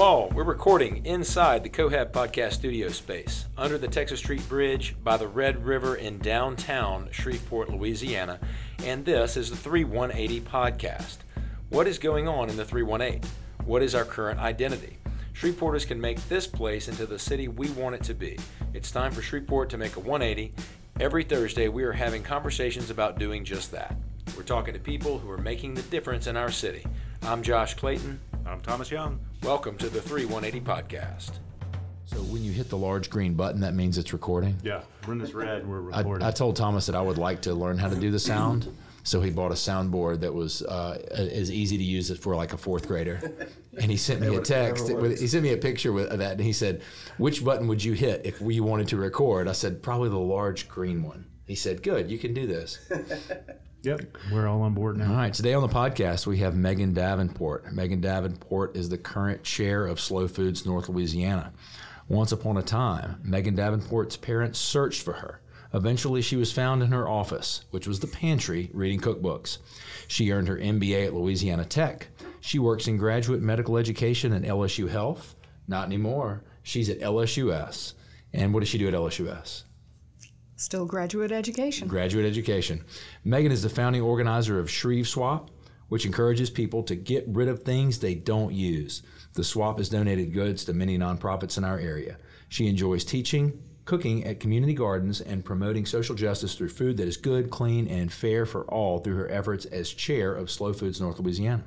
[0.00, 0.30] all.
[0.30, 5.26] We're recording inside the Cohab Podcast studio space under the Texas Street Bridge by the
[5.26, 8.38] Red River in downtown Shreveport, Louisiana,
[8.84, 11.16] and this is the 3180 Podcast.
[11.70, 13.28] What is going on in the 318?
[13.64, 14.98] What is our current identity?
[15.34, 18.38] Shreveporters can make this place into the city we want it to be.
[18.74, 20.52] It's time for Shreveport to make a 180.
[21.00, 23.96] Every Thursday, we are having conversations about doing just that.
[24.36, 26.86] We're talking to people who are making the difference in our city.
[27.22, 28.20] I'm Josh Clayton.
[28.46, 29.18] I'm Thomas Young.
[29.42, 31.38] Welcome to the 3180 Podcast.
[32.06, 34.56] So when you hit the large green button, that means it's recording.
[34.62, 36.26] Yeah, when it's red, we're I, recording.
[36.26, 38.74] I told Thomas that I would like to learn how to do the sound,
[39.04, 42.52] so he bought a soundboard that was uh, as easy to use as for like
[42.52, 43.20] a fourth grader.
[43.80, 44.92] And he sent me a text.
[44.92, 46.82] With, he sent me a picture with of that, and he said,
[47.16, 50.68] "Which button would you hit if we wanted to record?" I said, "Probably the large
[50.68, 52.78] green one." He said, "Good, you can do this."
[53.82, 55.10] Yep, we're all on board now.
[55.10, 57.72] All right, today on the podcast we have Megan Davenport.
[57.72, 61.52] Megan Davenport is the current chair of Slow Foods North Louisiana.
[62.08, 65.40] Once upon a time, Megan Davenport's parents searched for her.
[65.74, 69.58] Eventually, she was found in her office, which was the pantry, reading cookbooks.
[70.06, 72.08] She earned her MBA at Louisiana Tech.
[72.40, 75.34] She works in graduate medical education at LSU Health.
[75.66, 76.42] Not anymore.
[76.62, 77.92] She's at LSUS.
[78.32, 79.64] And what does she do at LSUS?
[80.58, 81.86] Still graduate education.
[81.86, 82.84] graduate education.
[83.24, 85.52] Megan is the founding organizer of Shreve Swap,
[85.88, 89.02] which encourages people to get rid of things they don't use.
[89.34, 92.16] The swap has donated goods to many nonprofits in our area.
[92.48, 97.16] She enjoys teaching, cooking at community gardens, and promoting social justice through food that is
[97.16, 101.20] good, clean, and fair for all through her efforts as chair of Slow Foods North
[101.20, 101.62] Louisiana.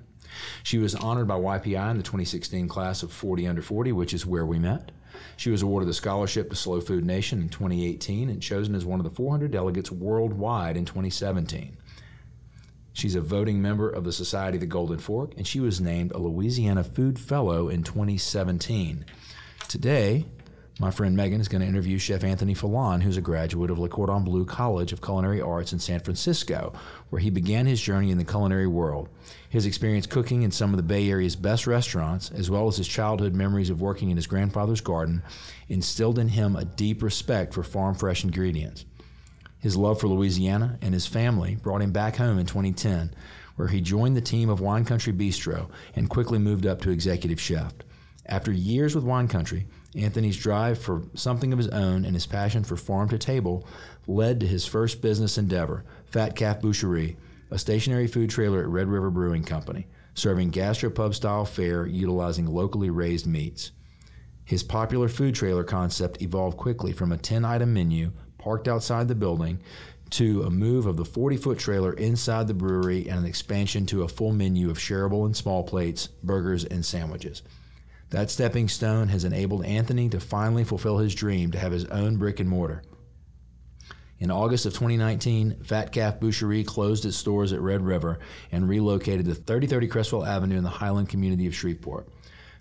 [0.64, 4.26] She was honored by YPI in the 2016 class of 40 under 40, which is
[4.26, 4.92] where we met.
[5.38, 9.00] She was awarded the scholarship to Slow Food Nation in 2018 and chosen as one
[9.00, 11.78] of the 400 delegates worldwide in 2017.
[12.94, 16.12] She's a voting member of the Society of the Golden Fork, and she was named
[16.12, 19.06] a Louisiana Food Fellow in 2017.
[19.68, 20.26] Today,
[20.80, 23.90] my friend Megan is going to interview Chef Anthony Falon, who's a graduate of Le
[23.90, 26.74] Cordon Bleu College of Culinary Arts in San Francisco,
[27.10, 29.10] where he began his journey in the culinary world.
[29.50, 32.88] His experience cooking in some of the Bay Area's best restaurants, as well as his
[32.88, 35.24] childhood memories of working in his grandfather's garden,
[35.68, 38.86] instilled in him a deep respect for farm fresh ingredients.
[39.60, 43.14] His love for Louisiana and his family brought him back home in 2010,
[43.56, 47.40] where he joined the team of Wine Country Bistro and quickly moved up to executive
[47.40, 47.74] chef.
[48.26, 52.64] After years with Wine Country, Anthony's drive for something of his own and his passion
[52.64, 53.68] for farm to table
[54.08, 57.18] led to his first business endeavor, Fat Calf Boucherie,
[57.50, 62.90] a stationary food trailer at Red River Brewing Company, serving gastropub style fare utilizing locally
[62.90, 63.72] raised meats.
[64.46, 69.16] His popular food trailer concept evolved quickly from a 10 item menu parked outside the
[69.16, 69.62] building
[70.12, 74.04] to a move of the 40 foot trailer inside the brewery and an expansion to
[74.04, 77.44] a full menu of shareable and small plates, burgers, and sandwiches.
[78.12, 82.18] That stepping stone has enabled Anthony to finally fulfill his dream to have his own
[82.18, 82.84] brick and mortar.
[84.20, 88.20] In August of 2019, Fat Calf Boucherie closed its stores at Red River
[88.52, 92.10] and relocated to 3030 Creswell Avenue in the Highland community of Shreveport.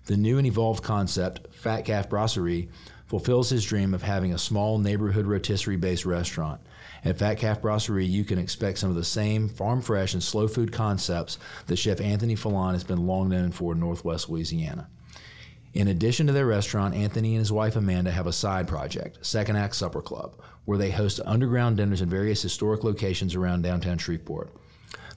[0.05, 2.69] The new and evolved concept, Fat Calf Brasserie,
[3.05, 6.61] fulfills his dream of having a small neighborhood rotisserie based restaurant.
[7.03, 10.47] At Fat Calf Brasserie, you can expect some of the same farm fresh and slow
[10.47, 11.37] food concepts
[11.67, 14.87] that Chef Anthony Falon has been long known for in Northwest Louisiana.
[15.73, 19.55] In addition to their restaurant, Anthony and his wife Amanda have a side project, Second
[19.55, 24.53] Act Supper Club, where they host underground dinners in various historic locations around downtown Shreveport.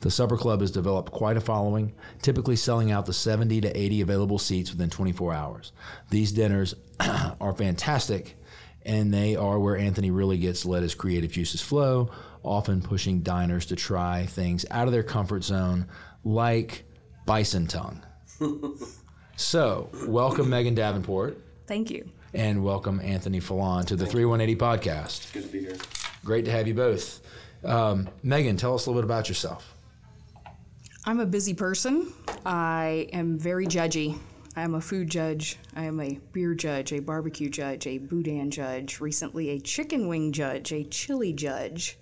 [0.00, 4.02] The Supper Club has developed quite a following, typically selling out the 70 to 80
[4.02, 5.72] available seats within 24 hours.
[6.10, 6.74] These dinners
[7.40, 8.36] are fantastic,
[8.82, 12.10] and they are where Anthony really gets to let his creative juices flow,
[12.44, 15.88] often pushing diners to try things out of their comfort zone,
[16.22, 16.84] like
[17.26, 18.04] bison tongue.
[19.36, 22.08] so, welcome Megan Davenport, Thank you.
[22.32, 25.32] and welcome Anthony Falon to the 3180 podcast.
[25.32, 25.76] Good to be here.
[26.24, 27.20] Great to have you both.
[27.64, 29.74] Um, Megan, tell us a little bit about yourself.
[31.04, 32.12] I'm a busy person.
[32.46, 34.18] I am very judgy.
[34.56, 35.58] I am a food judge.
[35.74, 40.32] I am a beer judge, a barbecue judge, a boudin judge, recently a chicken wing
[40.32, 41.98] judge, a chili judge.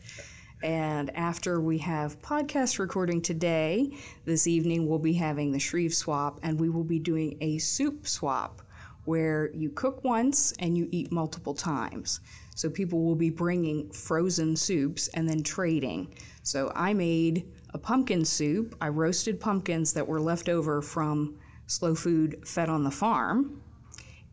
[0.62, 3.90] And after we have podcast recording today,
[4.24, 8.06] this evening we'll be having the Shreve swap and we will be doing a soup
[8.06, 8.62] swap
[9.04, 12.20] where you cook once and you eat multiple times.
[12.54, 16.14] So people will be bringing frozen soups and then trading.
[16.44, 18.76] So I made a pumpkin soup.
[18.80, 23.60] I roasted pumpkins that were left over from slow food fed on the farm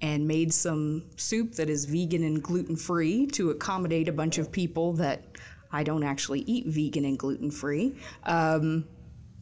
[0.01, 4.51] and made some soup that is vegan and gluten free to accommodate a bunch of
[4.51, 5.23] people that
[5.71, 7.95] I don't actually eat vegan and gluten free.
[8.23, 8.85] Um,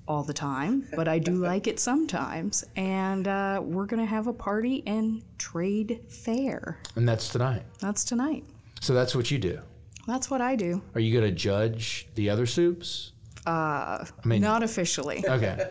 [0.08, 2.64] all the time, but I do like it sometimes.
[2.76, 6.80] And uh, we're going to have a party and trade fair.
[6.96, 7.64] And that's tonight.
[7.80, 8.46] That's tonight.
[8.80, 9.60] So that's what you do.
[10.08, 10.82] That's what I do.
[10.96, 13.12] Are you going to judge the other soups?
[13.46, 15.26] Uh, I mean, Not officially.
[15.30, 15.70] okay.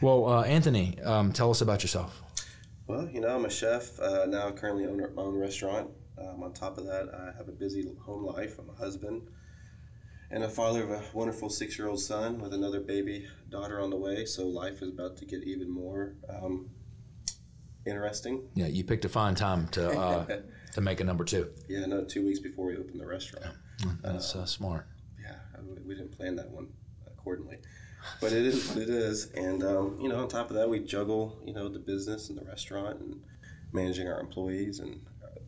[0.00, 2.22] Well, uh, Anthony, um, tell us about yourself.
[2.86, 3.98] Well, you know, I'm a chef.
[4.00, 5.90] Uh, now I currently own my own restaurant.
[6.18, 8.58] Um, on top of that, I have a busy home life.
[8.58, 9.22] I'm a husband
[10.32, 13.90] and a father of a wonderful six year old son with another baby daughter on
[13.90, 14.24] the way.
[14.24, 16.70] So life is about to get even more um,
[17.86, 18.48] interesting.
[18.54, 20.26] Yeah, you picked a fine time to uh,
[20.72, 21.50] to make a number two.
[21.68, 23.54] Yeah, no, two weeks before we opened the restaurant.
[24.02, 24.86] That's uh, smart.
[25.20, 25.36] Yeah,
[25.66, 26.68] we- we didn't plan that one
[27.06, 27.58] accordingly.
[28.20, 29.30] But it is what it is.
[29.32, 32.38] And, um, you know, on top of that, we juggle, you know, the business and
[32.38, 33.20] the restaurant and
[33.72, 35.00] managing our employees and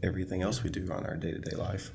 [0.05, 1.91] everything else we do on our day to day life.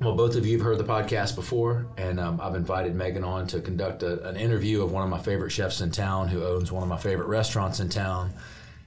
[0.00, 3.46] Well, both of you have heard the podcast before, and um, I've invited Megan on
[3.48, 6.72] to conduct a, an interview of one of my favorite chefs in town who owns
[6.72, 8.32] one of my favorite restaurants in town.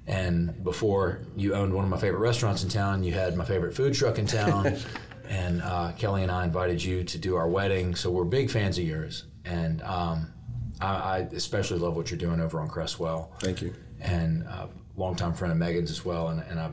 [0.06, 3.74] And before you owned one of my favorite restaurants in town, you had my favorite
[3.74, 4.78] food truck in town.
[5.30, 8.78] and uh, Kelly and I invited you to do our wedding, so we're big fans
[8.78, 9.24] of yours.
[9.46, 10.34] And um,
[10.82, 13.32] I, I especially love what you're doing over on Creswell.
[13.40, 13.74] Thank you.
[14.02, 14.68] and uh,
[14.98, 16.70] longtime friend of Megan's as well, and, and I,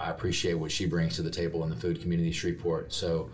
[0.00, 2.92] I appreciate what she brings to the table in the food community of Shreveport.
[2.92, 3.30] So,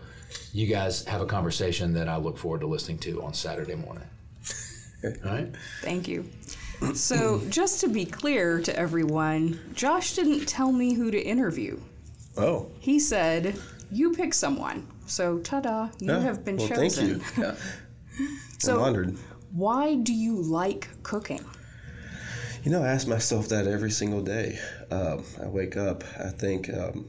[0.51, 4.03] you guys have a conversation that I look forward to listening to on Saturday morning.
[5.03, 5.47] All right.
[5.81, 6.29] Thank you.
[6.93, 11.79] So, just to be clear to everyone, Josh didn't tell me who to interview.
[12.35, 13.57] Oh, He said,
[13.89, 14.85] You pick someone.
[15.07, 16.19] So, ta da, you yeah.
[16.19, 17.19] have been well, chosen.
[17.21, 17.43] Thank you.
[17.43, 17.55] Yeah.
[18.59, 19.17] So- I'm honored.
[19.53, 21.45] Why do you like cooking?
[22.67, 24.59] You know, I ask myself that every single day.
[24.91, 27.07] Um, I wake up, I think um,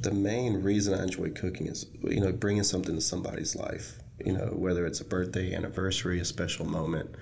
[0.00, 3.98] the main reason I enjoy cooking is, you know, bringing something to somebody's life.
[4.24, 7.16] You know, whether it's a birthday, anniversary, a special moment.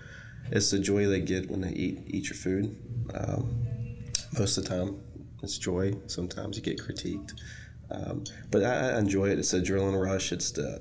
[0.52, 2.76] It's the joy they get when they eat eat your food.
[3.14, 3.66] Um,
[4.38, 5.00] most of the time,
[5.42, 5.94] it's joy.
[6.06, 7.32] Sometimes you get critiqued,
[7.90, 9.40] um, but I, I enjoy it.
[9.40, 10.30] It's the adrenaline rush.
[10.30, 10.80] It's the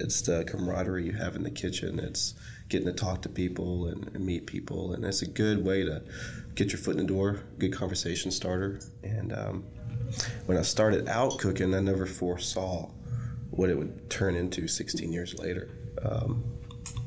[0.00, 1.98] it's the camaraderie you have in the kitchen.
[1.98, 2.32] It's
[2.68, 6.02] getting to talk to people and, and meet people, and it's a good way to
[6.54, 8.80] get your foot in the door, good conversation starter.
[9.02, 9.64] And um,
[10.46, 12.90] when I started out cooking, I never foresaw
[13.50, 15.70] what it would turn into 16 years later.
[16.02, 16.44] Um,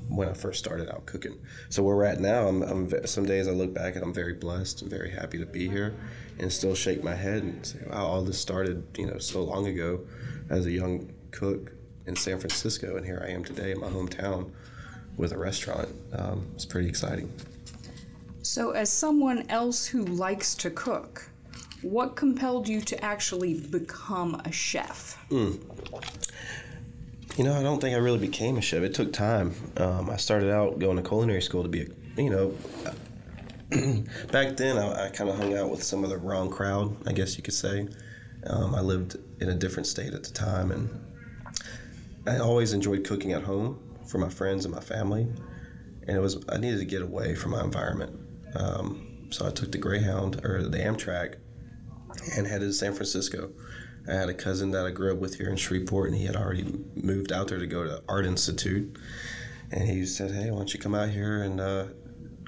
[0.10, 3.48] when I first started out cooking, so where we're at now, I'm, I'm some days
[3.48, 5.96] I look back and I'm very blessed and very happy to be here,
[6.38, 9.68] and still shake my head and say, "Wow, all this started, you know, so long
[9.68, 10.02] ago,
[10.50, 11.72] as a young cook
[12.08, 14.52] in San Francisco, and here I am today in my hometown
[15.22, 15.88] with a restaurant.
[16.14, 17.32] Um, it's pretty exciting.
[18.42, 21.30] So, as someone else who likes to cook,
[21.84, 25.18] what compelled you to actually become a chef?
[27.38, 28.82] You know, I don't think I really became a chef.
[28.82, 29.54] It took time.
[29.78, 32.54] Um, I started out going to culinary school to be, a, you know,
[34.32, 37.14] back then I, I kind of hung out with some of the wrong crowd, I
[37.14, 37.88] guess you could say.
[38.48, 40.90] Um, I lived in a different state at the time, and
[42.26, 43.80] I always enjoyed cooking at home
[44.12, 45.28] for my friends and my family.
[46.08, 48.20] And it was I needed to get away from my environment,
[48.56, 51.36] um, so I took the Greyhound or the Amtrak
[52.36, 53.52] and headed to San Francisco.
[54.10, 56.36] I had a cousin that I grew up with here in Shreveport, and he had
[56.36, 56.66] already
[56.96, 58.98] moved out there to go to Art Institute.
[59.72, 61.86] And he said, "Hey, why don't you come out here and uh,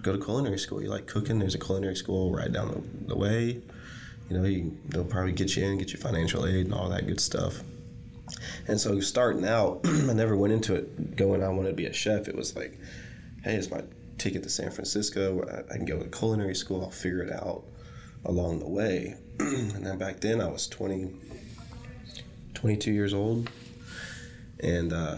[0.02, 0.82] go to culinary school?
[0.82, 1.40] You like cooking?
[1.40, 3.62] There's a culinary school right down the, the way.
[4.30, 7.06] You know, he, they'll probably get you in, get you financial aid, and all that
[7.08, 7.62] good stuff."
[8.68, 11.94] And so starting out, I never went into it going, I want to be a
[11.94, 12.28] chef.
[12.28, 12.80] It was like,
[13.44, 13.84] hey, it's my
[14.18, 15.66] ticket to San Francisco.
[15.70, 16.82] I, can go to culinary school.
[16.82, 17.64] I'll figure it out
[18.26, 19.16] along the way.
[19.40, 21.14] and then back then I was 20,
[22.54, 23.50] 22 years old.
[24.62, 25.18] And uh,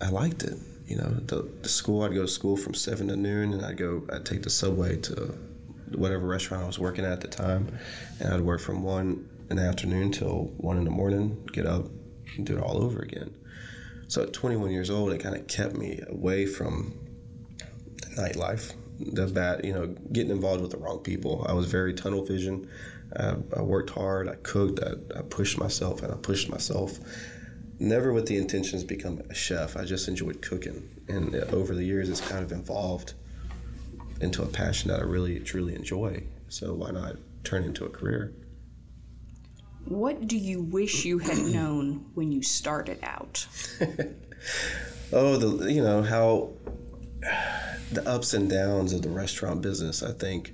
[0.00, 0.58] I liked it.
[0.88, 3.76] You know, the, the school, I'd go to school from 7 to noon and I'd
[3.76, 5.36] go, I'd take the subway to
[5.94, 7.78] whatever restaurant I was working at at the time.
[8.18, 11.86] And I'd work from 1 in the afternoon till 1 in the morning, get up
[12.36, 13.34] and do it all over again.
[14.08, 16.94] So at 21 years old, it kind of kept me away from
[17.58, 21.44] the nightlife, the bad, you know, getting involved with the wrong people.
[21.48, 22.68] I was very tunnel vision.
[23.14, 24.28] Uh, I worked hard.
[24.28, 24.80] I cooked.
[24.80, 26.98] I, I pushed myself, and I pushed myself.
[27.78, 29.76] Never with the intentions become a chef.
[29.76, 33.14] I just enjoyed cooking, and over the years, it's kind of evolved
[34.20, 36.22] into a passion that I really truly enjoy.
[36.48, 38.32] So why not turn into a career?
[39.86, 43.46] What do you wish you had known when you started out?
[45.12, 46.52] Oh, the you know how
[47.92, 50.02] the ups and downs of the restaurant business.
[50.02, 50.52] I think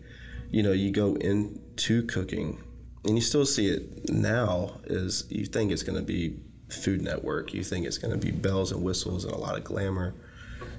[0.50, 2.62] you know you go into cooking,
[3.04, 4.78] and you still see it now.
[4.84, 8.30] Is you think it's going to be Food Network, you think it's going to be
[8.30, 10.14] bells and whistles and a lot of glamour,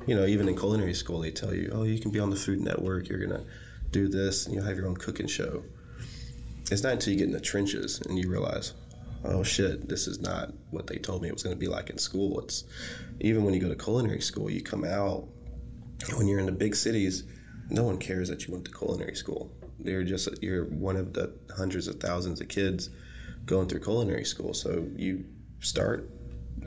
[0.05, 2.35] you know, even in culinary school, they tell you, oh, you can be on the
[2.35, 3.09] Food Network.
[3.09, 3.43] You're gonna
[3.91, 5.63] do this, and you'll have your own cooking show.
[6.71, 8.73] It's not until you get in the trenches and you realize,
[9.25, 11.89] oh shit, this is not what they told me it was going to be like
[11.89, 12.39] in school.
[12.39, 12.63] It's
[13.19, 15.27] even when you go to culinary school, you come out
[16.15, 17.23] when you're in the big cities,
[17.69, 19.51] no one cares that you went to culinary school.
[19.83, 22.89] You're just you're one of the hundreds of thousands of kids
[23.45, 24.53] going through culinary school.
[24.53, 25.25] So you
[25.59, 26.09] start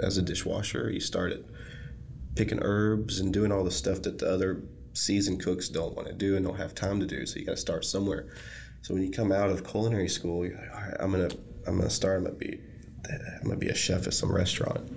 [0.02, 0.90] as a dishwasher.
[0.90, 1.40] You start at
[2.34, 4.62] picking herbs and doing all the stuff that the other
[4.92, 7.26] seasoned cooks don't want to do and don't have time to do.
[7.26, 8.28] So you got to start somewhere.
[8.86, 11.30] So when you come out of culinary school, you're like, all right, I'm gonna
[11.66, 12.18] I'm gonna start.
[12.18, 12.60] I'm gonna be
[13.10, 14.88] I'm gonna be a chef at some restaurant,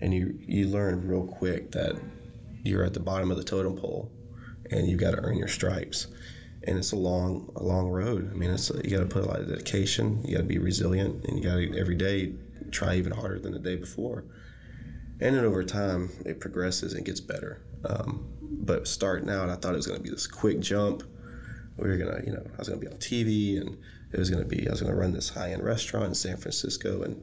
[0.00, 1.94] and you you learn real quick that
[2.64, 4.10] you're at the bottom of the totem pole,
[4.72, 6.08] and you've got to earn your stripes.
[6.64, 8.32] And it's a long a long road.
[8.32, 10.24] I mean, it's you got to put a lot of dedication.
[10.24, 12.32] You got to be resilient, and you got to every day
[12.72, 14.24] try even harder than the day before.
[15.20, 17.62] And then over time, it progresses and gets better.
[17.84, 21.04] Um, but starting out, I thought it was going to be this quick jump
[21.76, 23.78] we were gonna, you know, I was gonna be on TV, and
[24.12, 27.22] it was gonna be, I was gonna run this high-end restaurant in San Francisco, and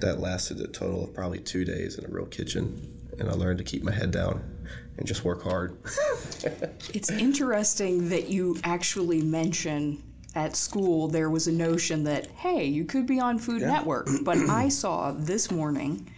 [0.00, 3.58] that lasted a total of probably two days in a real kitchen, and I learned
[3.58, 4.42] to keep my head down
[4.96, 5.78] and just work hard.
[6.94, 10.02] it's interesting that you actually mention
[10.34, 13.72] at school there was a notion that hey, you could be on Food yeah.
[13.72, 16.10] Network, but I saw this morning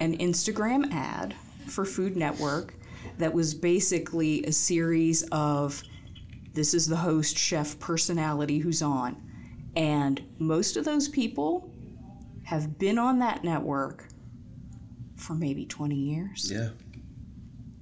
[0.00, 1.34] an Instagram ad
[1.66, 2.74] for Food Network
[3.18, 5.82] that was basically a series of
[6.54, 9.20] this is the host, chef, personality who's on.
[9.76, 11.70] And most of those people
[12.44, 14.06] have been on that network
[15.16, 16.50] for maybe 20 years.
[16.52, 16.68] Yeah.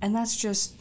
[0.00, 0.75] And that's just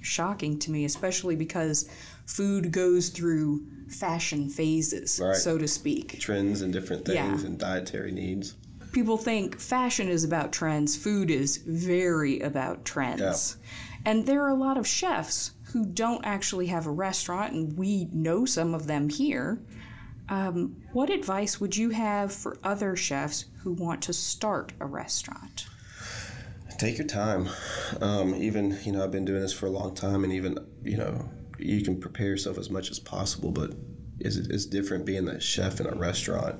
[0.00, 1.88] shocking to me, especially because
[2.26, 5.36] food goes through fashion phases, right.
[5.36, 6.18] so to speak.
[6.18, 7.46] Trends and different things yeah.
[7.46, 8.54] and dietary needs.
[8.92, 13.56] People think fashion is about trends, food is very about trends.
[13.60, 13.70] Yeah.
[14.06, 18.08] And there are a lot of chefs who don't actually have a restaurant, and we
[18.12, 19.60] know some of them here.
[20.28, 25.66] Um, what advice would you have for other chefs who want to start a restaurant?
[26.78, 27.48] Take your time.
[28.00, 30.96] Um, even, you know, I've been doing this for a long time, and even, you
[30.96, 31.28] know,
[31.58, 33.74] you can prepare yourself as much as possible, but
[34.20, 36.54] it's, it's different being a chef in a restaurant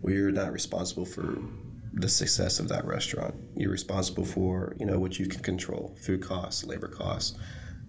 [0.00, 1.36] where you're not responsible for
[1.92, 3.34] the success of that restaurant.
[3.56, 7.38] You're responsible for, you know, what you can control food costs, labor costs,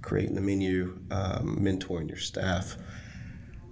[0.01, 2.77] creating the menu, um, mentoring your staff.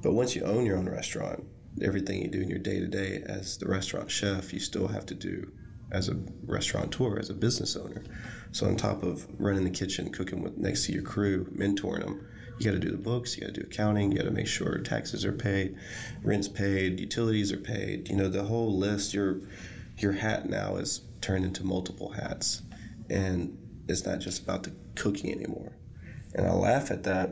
[0.02, 1.44] But once you own your own restaurant,
[1.82, 5.06] everything you do in your day to day as the restaurant chef, you still have
[5.08, 5.52] to do
[5.92, 8.04] as a restaurateur, as a business owner.
[8.52, 12.28] So on top of running the kitchen, cooking with next to your crew, mentoring them,
[12.60, 14.48] you got to do the books, you got to do accounting, you got to make
[14.48, 15.78] sure taxes are paid,
[16.24, 18.10] rent's paid, utilities are paid.
[18.10, 19.14] You know the whole list.
[19.14, 19.42] Your
[19.98, 22.62] your hat now is turned into multiple hats,
[23.10, 23.58] and
[23.88, 25.77] it's not just about the cooking anymore.
[26.38, 27.32] And I laugh at that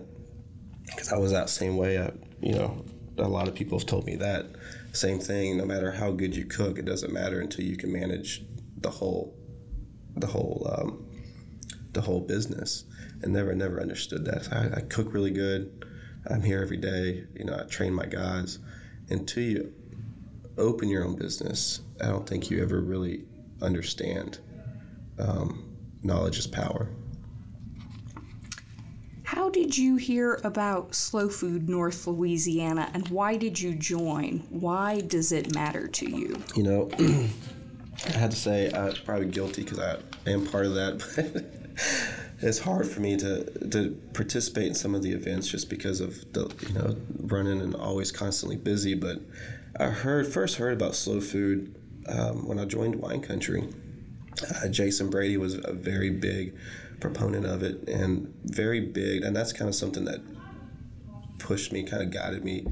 [0.87, 1.99] because I was that same way.
[1.99, 2.83] I, you know,
[3.17, 4.47] a lot of people have told me that
[4.93, 5.57] same thing.
[5.57, 8.43] No matter how good you cook, it doesn't matter until you can manage
[8.77, 9.35] the whole,
[10.15, 11.05] the whole, um,
[11.93, 12.85] the whole business.
[13.21, 14.51] And never, never understood that.
[14.51, 15.85] I, I cook really good.
[16.29, 17.25] I'm here every day.
[17.35, 18.59] You know, I train my guys.
[19.09, 19.73] Until you
[20.57, 23.25] open your own business, I don't think you ever really
[23.61, 24.39] understand
[25.19, 26.89] um, knowledge is power.
[29.25, 34.45] How did you hear about Slow Food North Louisiana and why did you join?
[34.51, 36.39] Why does it matter to you?
[36.55, 36.89] You know,
[38.05, 41.45] I had to say I'm probably guilty because I am part of that,
[42.41, 46.31] it's hard for me to to participate in some of the events just because of
[46.33, 48.93] the you know running and always constantly busy.
[48.93, 49.21] But
[49.79, 51.75] I heard first heard about Slow Food
[52.07, 53.67] um, when I joined Wine Country.
[54.63, 56.55] Uh, Jason Brady was a very big
[56.99, 59.23] proponent of it and very big.
[59.23, 60.21] And that's kind of something that
[61.39, 62.65] pushed me, kind of guided me,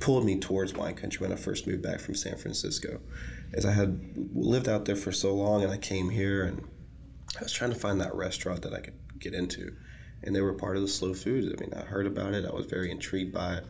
[0.00, 3.00] pulled me towards wine country when I first moved back from San Francisco.
[3.54, 6.66] As I had lived out there for so long and I came here and
[7.38, 9.74] I was trying to find that restaurant that I could get into.
[10.22, 11.54] And they were part of the slow food.
[11.56, 12.44] I mean, I heard about it.
[12.44, 13.66] I was very intrigued by it.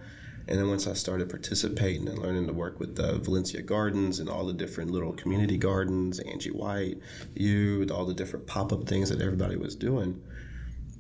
[0.49, 4.29] And then once I started participating and learning to work with the Valencia Gardens and
[4.29, 6.99] all the different little community gardens, Angie White,
[7.35, 10.21] you, all the different pop up things that everybody was doing,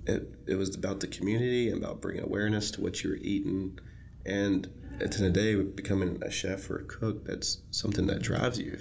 [0.06, 3.78] it, it was about the community and about bringing awareness to what you were eating.
[4.24, 4.66] And
[5.00, 8.22] at the end of the day, becoming a chef or a cook, that's something that
[8.22, 8.78] drives you.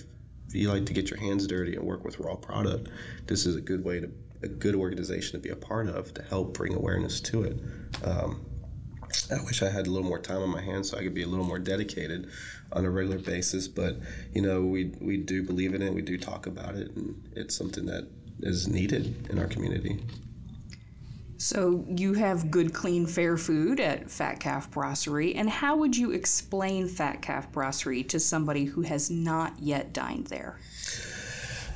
[0.47, 2.89] If you like to get your hands dirty and work with raw product,
[3.25, 4.11] this is a good way to,
[4.43, 7.59] a good organization to be a part of to help bring awareness to it.
[8.03, 8.45] Um,
[9.31, 11.23] I wish I had a little more time on my hands so I could be
[11.23, 12.29] a little more dedicated
[12.71, 13.67] on a regular basis.
[13.67, 13.97] But
[14.33, 15.93] you know, we we do believe in it.
[15.93, 18.07] We do talk about it, and it's something that
[18.41, 19.99] is needed in our community.
[21.37, 25.33] So you have good, clean, fair food at Fat Calf Brasserie.
[25.33, 30.27] And how would you explain Fat Calf Brasserie to somebody who has not yet dined
[30.27, 30.59] there?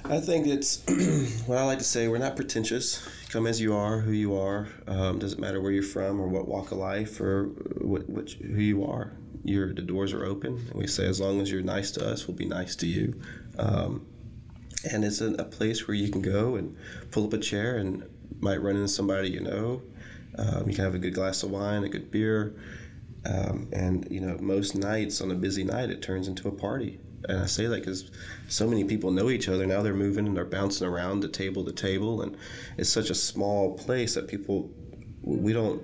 [0.03, 0.83] I think it's
[1.47, 2.07] what I like to say.
[2.07, 3.03] We're not pretentious.
[3.35, 4.69] Come as you are, who you are.
[4.87, 7.47] Um, doesn't matter where you're from or what walk of life or
[7.81, 9.11] what, what who you are.
[9.43, 12.37] The doors are open, and we say as long as you're nice to us, we'll
[12.37, 13.19] be nice to you.
[13.59, 14.07] Um,
[14.89, 16.77] and it's a, a place where you can go and
[17.11, 18.05] pull up a chair and
[18.39, 19.81] might run into somebody you know.
[20.37, 22.55] Um, you can have a good glass of wine, a good beer,
[23.25, 27.01] um, and you know most nights on a busy night it turns into a party.
[27.27, 28.11] And I say that because
[28.47, 29.81] so many people know each other now.
[29.81, 32.37] They're moving and they're bouncing around to table to table, and
[32.77, 34.69] it's such a small place that people
[35.21, 35.83] we don't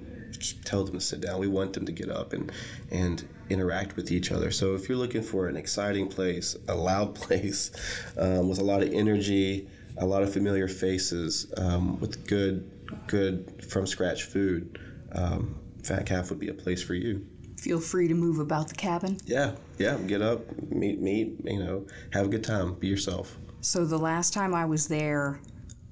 [0.63, 1.39] tell them to sit down.
[1.39, 2.51] We want them to get up and
[2.91, 4.51] and interact with each other.
[4.51, 7.71] So if you're looking for an exciting place, a loud place
[8.17, 9.67] um, with a lot of energy,
[9.97, 12.69] a lot of familiar faces, um, with good
[13.07, 14.79] good from scratch food,
[15.13, 17.25] um, Fat Calf would be a place for you.
[17.61, 19.19] Feel free to move about the cabin.
[19.27, 19.95] Yeah, yeah.
[20.07, 20.41] Get up,
[20.71, 21.35] meet, meet.
[21.43, 22.73] You know, have a good time.
[22.73, 23.37] Be yourself.
[23.61, 25.39] So the last time I was there,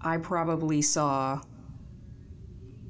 [0.01, 1.41] I probably saw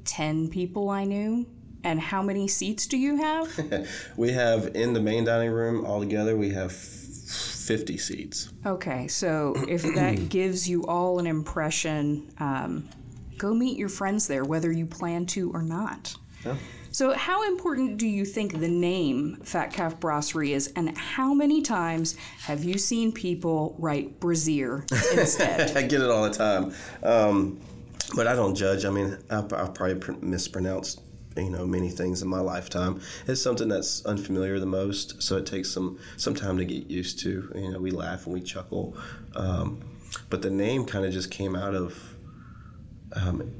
[0.06, 1.46] 10 people I knew.
[1.84, 3.86] And how many seats do you have?
[4.16, 8.50] we have in the main dining room altogether, we have 50 seats.
[8.64, 12.88] Okay, so if that gives you all an impression, um,
[13.36, 16.14] go meet your friends there, whether you plan to or not.
[16.46, 16.56] Yeah.
[16.92, 21.62] So, how important do you think the name Fat Calf Brasserie is, and how many
[21.62, 25.76] times have you seen people write Brazier instead?
[25.76, 26.74] I get it all the time.
[27.02, 27.60] Um,
[28.16, 28.84] but I don't judge.
[28.84, 31.02] I mean, I've, I've probably pr- mispronounced
[31.36, 33.00] you know many things in my lifetime.
[33.28, 37.20] It's something that's unfamiliar the most, so it takes some some time to get used
[37.20, 37.52] to.
[37.54, 38.96] You know, we laugh and we chuckle,
[39.36, 39.80] um,
[40.28, 42.16] but the name kind of just came out of
[43.12, 43.52] um,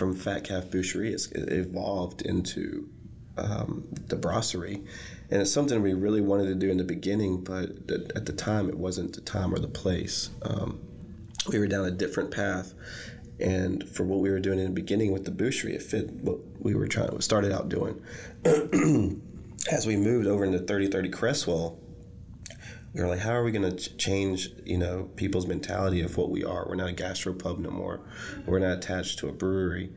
[0.00, 1.12] from Fat Calf Boucherie.
[1.12, 2.88] It's, it evolved into
[3.36, 4.82] um, the brasserie,
[5.30, 7.68] and it's something we really wanted to do in the beginning, but
[8.16, 10.30] at the time it wasn't the time or the place.
[10.40, 10.80] Um,
[11.48, 12.72] we were down a different path
[13.40, 16.38] and for what we were doing in the beginning with the boucherie, it fit what
[16.60, 18.00] we were trying to started out doing.
[19.70, 21.78] As we moved over into 3030 Creswell,
[22.94, 26.30] were like, how are we going to ch- change, you know, people's mentality of what
[26.30, 26.66] we are?
[26.68, 28.00] We're not a gastropub no more.
[28.46, 29.90] We're not attached to a brewery.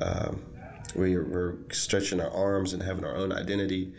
[0.00, 0.44] Um,
[0.94, 3.92] we, we're stretching our arms and having our own identity.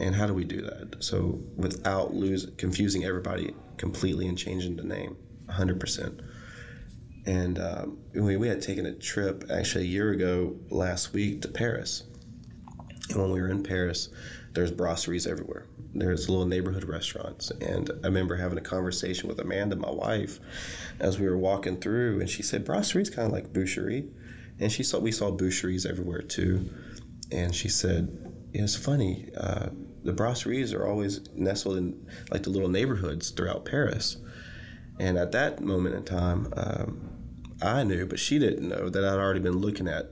[0.00, 1.02] And how do we do that?
[1.02, 6.20] So without lose confusing everybody completely and changing the name, 100%
[7.26, 11.48] and um, we, we had taken a trip actually a year ago last week to
[11.48, 12.04] Paris.
[13.10, 14.10] And when we were in Paris,
[14.54, 15.66] there's brasseries everywhere.
[15.94, 17.50] There's little neighborhood restaurants.
[17.60, 20.38] And I remember having a conversation with Amanda, my wife,
[21.00, 24.08] as we were walking through, and she said, Brasserie's kind of like boucherie.
[24.60, 26.70] And she saw we saw boucheries everywhere too.
[27.32, 29.70] And she said, It's funny, uh,
[30.04, 34.18] the brasseries are always nestled in like the little neighborhoods throughout Paris.
[35.00, 37.10] And at that moment in time, um,
[37.60, 40.10] I knew, but she didn't know that I'd already been looking at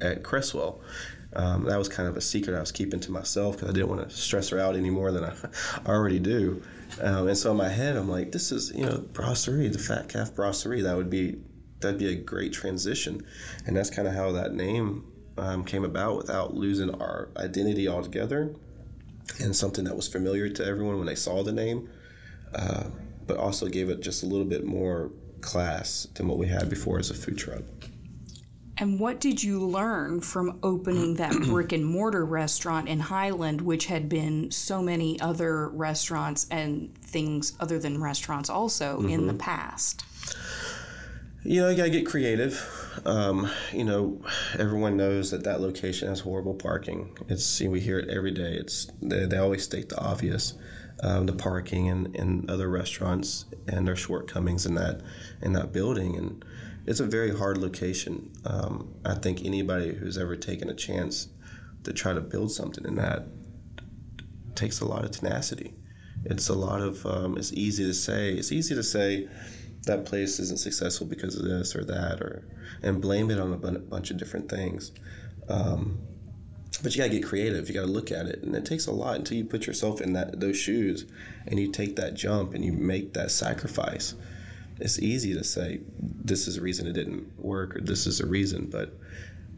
[0.00, 0.80] at Creswell.
[1.36, 3.88] Um, that was kind of a secret I was keeping to myself because I didn't
[3.88, 5.34] want to stress her out any more than I
[5.86, 6.62] already do.
[7.00, 10.08] Um, and so in my head, I'm like, this is you know brasserie, the Fat
[10.08, 10.82] Calf Brasserie.
[10.82, 11.36] That would be
[11.80, 13.24] that'd be a great transition,
[13.66, 18.54] and that's kind of how that name um, came about without losing our identity altogether,
[19.40, 21.90] and something that was familiar to everyone when they saw the name,
[22.54, 22.84] uh,
[23.26, 26.98] but also gave it just a little bit more class than what we had before
[26.98, 27.62] as a food truck.
[28.78, 33.86] And what did you learn from opening that brick and mortar restaurant in Highland, which
[33.86, 39.08] had been so many other restaurants and things other than restaurants also mm-hmm.
[39.08, 40.04] in the past?
[41.44, 42.58] You know, you gotta get creative.
[43.04, 44.22] Um, you know,
[44.58, 47.16] everyone knows that that location has horrible parking.
[47.28, 48.54] It's we hear it every day.
[48.54, 50.54] It's they, they always state the obvious
[51.02, 55.02] um, the parking and, and other restaurants and their shortcomings in that
[55.42, 56.44] in that building and
[56.86, 58.30] it's a very hard location.
[58.44, 61.28] Um, I think anybody who's ever taken a chance
[61.84, 63.26] to try to build something in that
[64.54, 65.74] takes a lot of tenacity.
[66.24, 69.28] It's a lot of um, it's easy to say it's easy to say
[69.86, 72.46] that place isn't successful because of this or that or
[72.82, 74.92] and blame it on a bunch of different things.
[75.48, 75.98] Um,
[76.82, 77.68] but you gotta get creative.
[77.68, 80.12] You gotta look at it, and it takes a lot until you put yourself in
[80.14, 81.06] that those shoes,
[81.46, 84.14] and you take that jump and you make that sacrifice.
[84.80, 88.26] It's easy to say this is a reason it didn't work or this is a
[88.26, 88.98] reason, but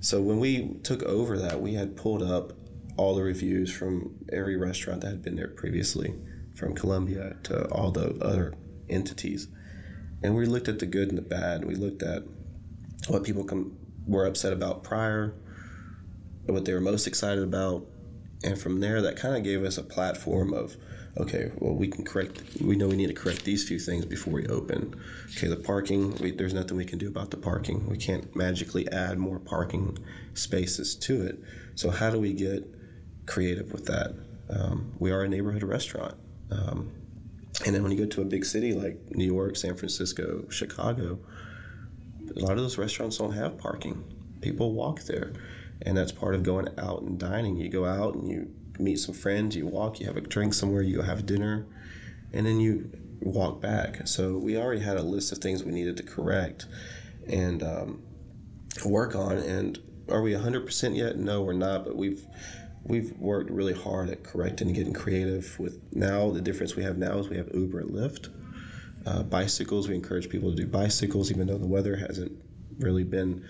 [0.00, 2.52] so when we took over that, we had pulled up
[2.96, 6.14] all the reviews from every restaurant that had been there previously,
[6.54, 8.54] from Columbia to all the other
[8.88, 9.48] entities,
[10.22, 11.64] and we looked at the good and the bad.
[11.64, 12.22] We looked at
[13.08, 13.76] what people come,
[14.06, 15.34] were upset about prior
[16.46, 17.86] what they were most excited about,
[18.44, 20.76] and from there, that kind of gave us a platform of,
[21.18, 22.42] okay, well, we can correct.
[22.60, 24.94] We know we need to correct these few things before we open.
[25.36, 26.14] Okay, the parking.
[26.16, 27.88] We, there's nothing we can do about the parking.
[27.88, 29.98] We can't magically add more parking
[30.34, 31.40] spaces to it.
[31.74, 32.68] So how do we get
[33.26, 34.14] creative with that?
[34.50, 36.14] Um, we are a neighborhood restaurant.
[36.50, 36.92] Um,
[37.64, 41.18] and then when you go to a big city like New York, San Francisco, Chicago,
[42.36, 44.04] a lot of those restaurants don't have parking.
[44.40, 45.32] People walk there.
[45.82, 47.56] And that's part of going out and dining.
[47.56, 50.82] You go out and you meet some friends, you walk, you have a drink somewhere,
[50.82, 51.66] you have dinner,
[52.32, 54.06] and then you walk back.
[54.06, 56.66] So we already had a list of things we needed to correct
[57.28, 58.02] and um,
[58.84, 59.38] work on.
[59.38, 59.78] And
[60.10, 61.16] are we 100% yet?
[61.16, 62.24] No, we're not, but we've
[62.88, 66.96] we've worked really hard at correcting and getting creative with now the difference we have
[66.96, 68.28] now is we have uber and lyft
[69.06, 72.30] uh, bicycles we encourage people to do bicycles even though the weather hasn't
[72.78, 73.44] really been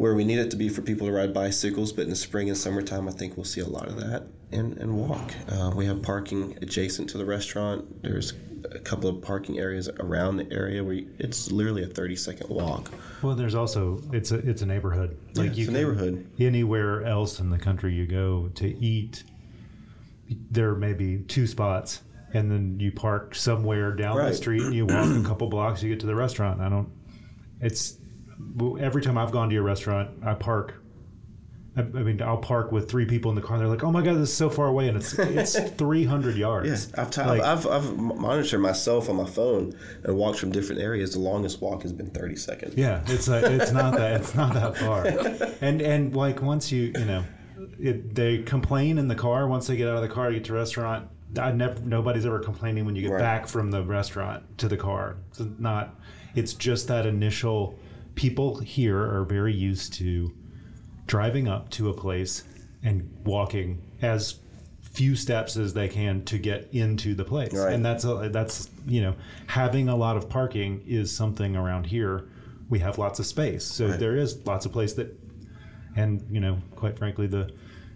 [0.00, 2.48] where we need it to be for people to ride bicycles but in the spring
[2.48, 5.84] and summertime i think we'll see a lot of that and, and walk uh, we
[5.84, 8.32] have parking adjacent to the restaurant there's
[8.72, 12.48] a couple of parking areas around the area where you, it's literally a 30 second
[12.50, 12.90] walk
[13.22, 15.16] Well, there's also it's a it's a neighborhood.
[15.34, 16.30] Yeah, it's a can- neighborhood.
[16.38, 19.24] Anywhere else in the country you go to eat,
[20.50, 22.02] there may be two spots,
[22.34, 25.90] and then you park somewhere down the street, and you walk a couple blocks, you
[25.90, 26.60] get to the restaurant.
[26.60, 26.88] I don't.
[27.60, 27.96] It's
[28.80, 30.74] every time I've gone to your restaurant, I park.
[31.76, 33.54] I, I mean, I'll park with three people in the car.
[33.56, 36.36] and They're like, "Oh my god, this is so far away," and it's it's 300
[36.36, 36.68] yards.
[36.90, 39.72] Yeah, I've, t- Like- I've, I've monitored myself on my phone
[40.02, 41.12] and walked from different areas.
[41.12, 42.74] The longest walk has been 30 seconds.
[42.76, 45.06] Yeah, it's like it's not that it's not that far,
[45.60, 47.24] and and like once you you know,
[47.78, 50.52] it, they complain in the car once they get out of the car get to
[50.52, 51.08] the restaurant.
[51.40, 53.20] I never nobody's ever complaining when you get Right.
[53.20, 55.18] back from the restaurant to the car.
[55.30, 55.94] It's not.
[56.34, 57.78] It's just that initial.
[58.14, 60.32] People here are very used to
[61.06, 62.44] driving up to a place
[62.82, 64.36] and walking as
[64.80, 67.72] few steps as they can to get into the place Right.
[67.72, 69.14] and that's a, that's you know
[69.46, 72.28] having a lot of parking is something around here
[72.68, 74.00] we have lots of space so Right.
[74.00, 75.16] there is lots of place that
[75.96, 77.52] and you know quite frankly the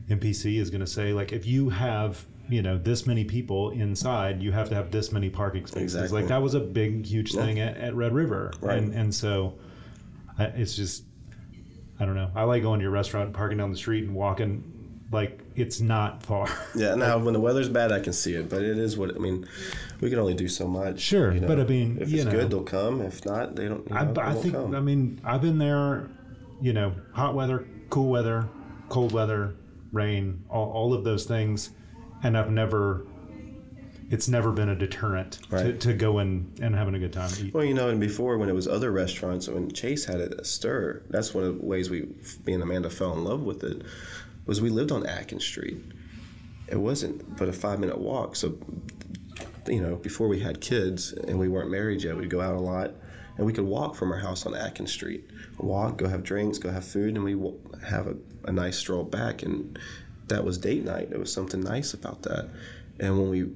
[0.09, 4.41] mpc is going to say like if you have you know this many people inside
[4.43, 6.21] you have to have this many parking spaces Exactly.
[6.21, 8.79] like that was a big huge thing at, at red river Right.
[8.79, 9.55] and and so
[10.39, 11.05] I, it's just
[11.99, 12.31] I don't know.
[12.35, 14.65] I like going to your restaurant, parking down the street, and walking
[15.13, 16.49] like it's not far.
[16.75, 19.19] Yeah, now when the weather's bad, I can see it, but it is what I
[19.19, 19.47] mean.
[20.01, 21.01] We can only do so much.
[21.01, 21.47] Sure, you know.
[21.47, 22.33] but I mean, if you it's know.
[22.33, 23.01] good, they'll come.
[23.01, 23.89] If not, they don't.
[23.89, 24.55] You know, I, I think.
[24.55, 24.75] come.
[24.75, 26.11] I mean, I've been there.
[26.61, 28.49] You know, hot weather, cool weather,
[28.89, 29.55] cold weather,
[29.93, 31.71] rain, all, all of those things,
[32.23, 33.07] and I've never.
[34.11, 35.81] It's never been a deterrent to, Right.
[35.81, 37.31] to go in and having a good time.
[37.53, 40.47] Well, you know, and before when it was other restaurants, when Chase had it at
[40.47, 42.03] Stir, that's one of the ways we,
[42.47, 43.83] me and Amanda fell in love with it,
[44.47, 45.79] was we lived on Atkins Street.
[46.69, 48.37] It wasn't but a five minute walk.
[48.37, 48.59] So,
[49.67, 52.61] you know, before we had kids and we weren't married yet, we'd go out a
[52.61, 52.93] lot
[53.37, 55.29] and we could walk from our house on Atkins Street.
[55.59, 57.37] Walk, go have drinks, go have food, and we
[57.87, 59.43] have a, a nice stroll back.
[59.43, 59.79] And
[60.29, 61.11] that was date night.
[61.11, 62.49] There was something nice about that.
[63.01, 63.51] And when we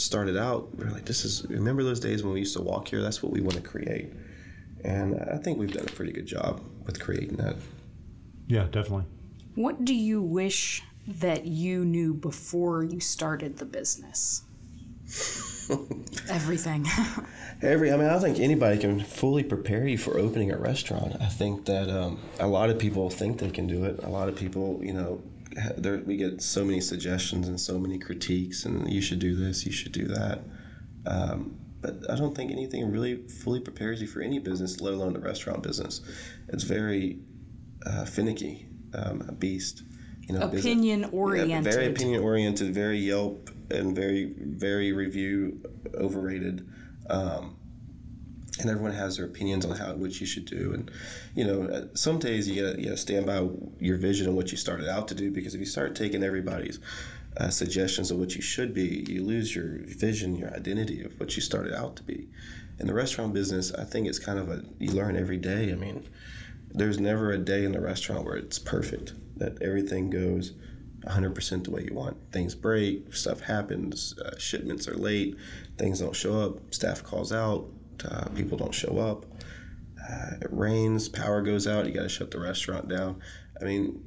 [0.00, 2.88] started out, we were like, this is, remember those days when we used to walk
[2.88, 3.02] here?
[3.02, 4.12] That's what we want to create.
[4.84, 7.56] And I think we've done a pretty good job with creating that.
[8.46, 9.04] Yeah, definitely.
[9.54, 14.42] What do you wish that you knew before you started the business?
[16.30, 16.86] Everything.
[17.62, 21.16] Every, I mean, I don't think anybody can fully prepare you for opening a restaurant.
[21.20, 24.02] I think that um, a lot of people think they can do it.
[24.02, 25.39] A lot of people, you know, ha-
[25.76, 29.66] there, we get so many suggestions and so many critiques, and you should do this,
[29.66, 30.40] you should do that.
[31.06, 35.14] Um, but I don't think anything really fully prepares you for any business, let alone
[35.14, 36.02] the restaurant business.
[36.48, 37.20] It's very
[37.86, 39.82] uh, finicky, um, a beast.
[40.22, 41.72] You know, business- Opinion Yeah, oriented.
[41.72, 45.60] very opinion oriented, very Yelp and very very review
[45.94, 46.68] overrated.
[47.08, 47.56] Um,
[48.60, 50.72] and everyone has their opinions on how what you should do.
[50.72, 50.90] And
[51.34, 54.50] you know, uh, some days you gotta, you gotta stand by your vision and what
[54.50, 55.30] you started out to do.
[55.30, 56.78] Because if you start taking everybody's
[57.36, 61.36] uh, suggestions of what you should be, you lose your vision, your identity of what
[61.36, 62.28] you started out to be.
[62.78, 65.72] In the restaurant business, I think it's kind of a you learn every day.
[65.72, 66.08] I mean,
[66.72, 69.14] there's never a day in the restaurant where it's perfect.
[69.36, 70.52] That everything goes
[71.06, 72.16] 100% the way you want.
[72.32, 75.36] Things break, stuff happens, uh, shipments are late,
[75.78, 77.66] things don't show up, staff calls out,
[78.04, 79.26] uh, people don't show up.
[80.02, 83.20] Uh, it rains, power goes out, you got to shut the restaurant down.
[83.60, 84.02] I mean,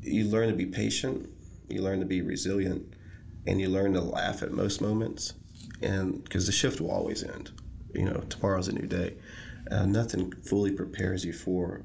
[0.00, 1.28] you learn to be patient,
[1.68, 2.94] you learn to be resilient,
[3.46, 5.34] and you learn to laugh at most moments.
[5.80, 7.52] And because the shift will always end,
[7.94, 9.14] you know, tomorrow's a new day.
[9.70, 11.84] Uh, nothing fully prepares you for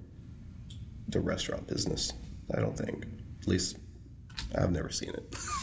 [1.07, 2.13] the restaurant business.
[2.55, 3.05] I don't think.
[3.41, 3.77] At least
[4.55, 5.35] I've never seen it.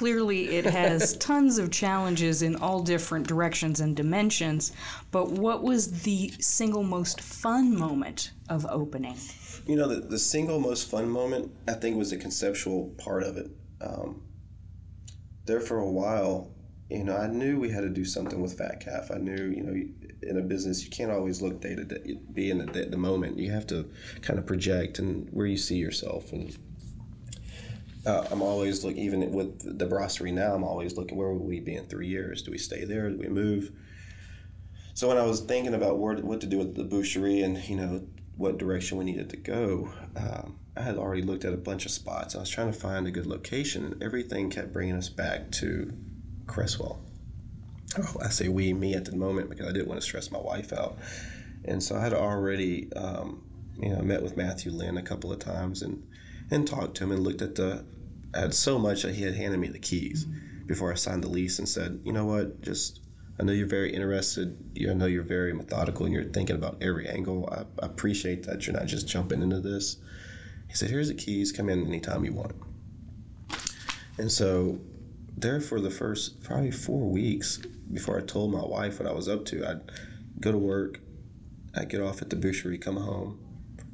[0.00, 4.72] Clearly, it has tons of challenges in all different directions and dimensions.
[5.10, 9.18] But what was the single most fun moment of opening?
[9.66, 13.36] You know, the, the single most fun moment, I think, was the conceptual part of
[13.36, 13.50] it.
[13.82, 14.22] Um,
[15.44, 16.50] there for a while,
[16.88, 19.10] you know, I knew we had to do something with Fat Calf.
[19.10, 19.74] I knew, you know,
[20.22, 23.38] in a business, you can't always look day to day, be in the, the moment.
[23.38, 23.90] You have to
[24.22, 26.32] kind of project and where you see yourself.
[26.32, 26.56] And
[28.06, 31.60] uh, I'm always looking, even with the brasserie now, I'm always looking, where will we
[31.60, 32.42] be in three years?
[32.42, 33.10] Do we stay there?
[33.10, 33.72] Do we move?
[34.94, 37.76] So when I was thinking about where, what to do with the boucherie and, you
[37.76, 41.84] know, what direction we needed to go, um, I had already looked at a bunch
[41.84, 42.34] of spots.
[42.34, 45.92] I was trying to find a good location, and everything kept bringing us back to
[46.46, 47.00] Creswell.
[47.98, 50.38] Oh, I say we, me at the moment, because I didn't want to stress my
[50.38, 50.98] wife out.
[51.64, 53.42] And so I had already, um,
[53.78, 56.06] you know, met with Matthew Lynn a couple of times and,
[56.50, 57.84] and talked to him and looked at the,
[58.34, 60.26] had so much that he had handed me the keys
[60.66, 63.00] before I signed the lease and said, you know what, just,
[63.38, 64.56] I know you're very interested.
[64.88, 67.48] I know you're very methodical and you're thinking about every angle.
[67.50, 69.96] I, I appreciate that you're not just jumping into this.
[70.68, 72.54] He said, here's the keys, come in anytime you want.
[74.18, 74.78] And so
[75.36, 77.58] there for the first probably four weeks
[77.92, 79.80] before I told my wife what I was up to, I'd
[80.40, 81.00] go to work,
[81.74, 83.40] I'd get off at the boucherie, come home,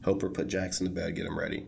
[0.05, 1.67] help her put Jackson to bed, get him ready,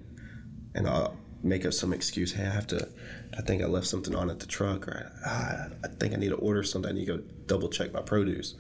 [0.75, 2.33] and I'll make up some excuse.
[2.33, 2.89] Hey, I have to.
[3.37, 6.31] I think I left something on at the truck, or ah, I think I need
[6.31, 6.91] to order something.
[6.91, 8.55] I need to go double check my produce,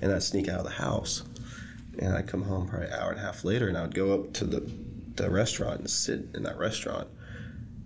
[0.00, 1.22] and I'd sneak out of the house,
[1.98, 4.14] and I'd come home probably an hour and a half later, and I would go
[4.14, 4.70] up to the
[5.16, 7.08] the restaurant and sit in that restaurant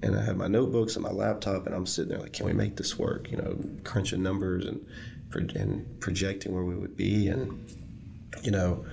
[0.05, 2.53] and I had my notebooks and my laptop, and I'm sitting there like, can we
[2.53, 3.31] make this work?
[3.31, 4.85] You know, crunching numbers and
[5.57, 7.69] and projecting where we would be, and
[8.43, 8.85] you know,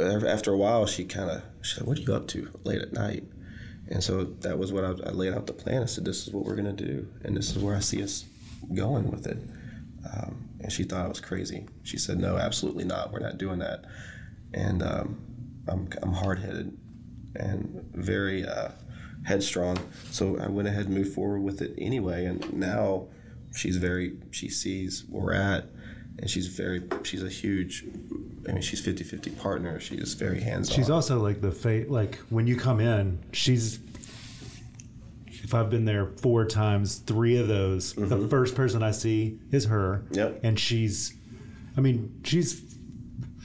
[0.00, 2.92] after a while, she kind of she said, "What are you up to late at
[2.92, 3.24] night?"
[3.90, 5.82] And so that was what I, I, laid out the plan.
[5.82, 8.24] I said, "This is what we're gonna do, and this is where I see us
[8.74, 9.38] going with it."
[10.12, 11.66] Um, and she thought I was crazy.
[11.82, 13.12] She said, "No, absolutely not.
[13.12, 13.84] We're not doing that."
[14.54, 15.20] And um,
[15.66, 16.76] I'm I'm hard headed
[17.34, 18.44] and very.
[18.46, 18.70] Uh,
[19.24, 19.78] headstrong.
[20.10, 22.24] So I went ahead and moved forward with it anyway.
[22.24, 23.08] And now
[23.54, 25.66] she's very, she sees where we're at.
[26.18, 27.84] And she's very, she's a huge,
[28.48, 29.80] I mean, she's 50 50 partner.
[29.80, 30.76] She's very hands on.
[30.76, 33.80] She's also like the fate, like when you come in, she's,
[35.26, 38.08] if I've been there four times, three of those, mm-hmm.
[38.08, 40.04] the first person I see is her.
[40.10, 40.40] Yep.
[40.42, 41.14] And she's,
[41.76, 42.68] I mean, she's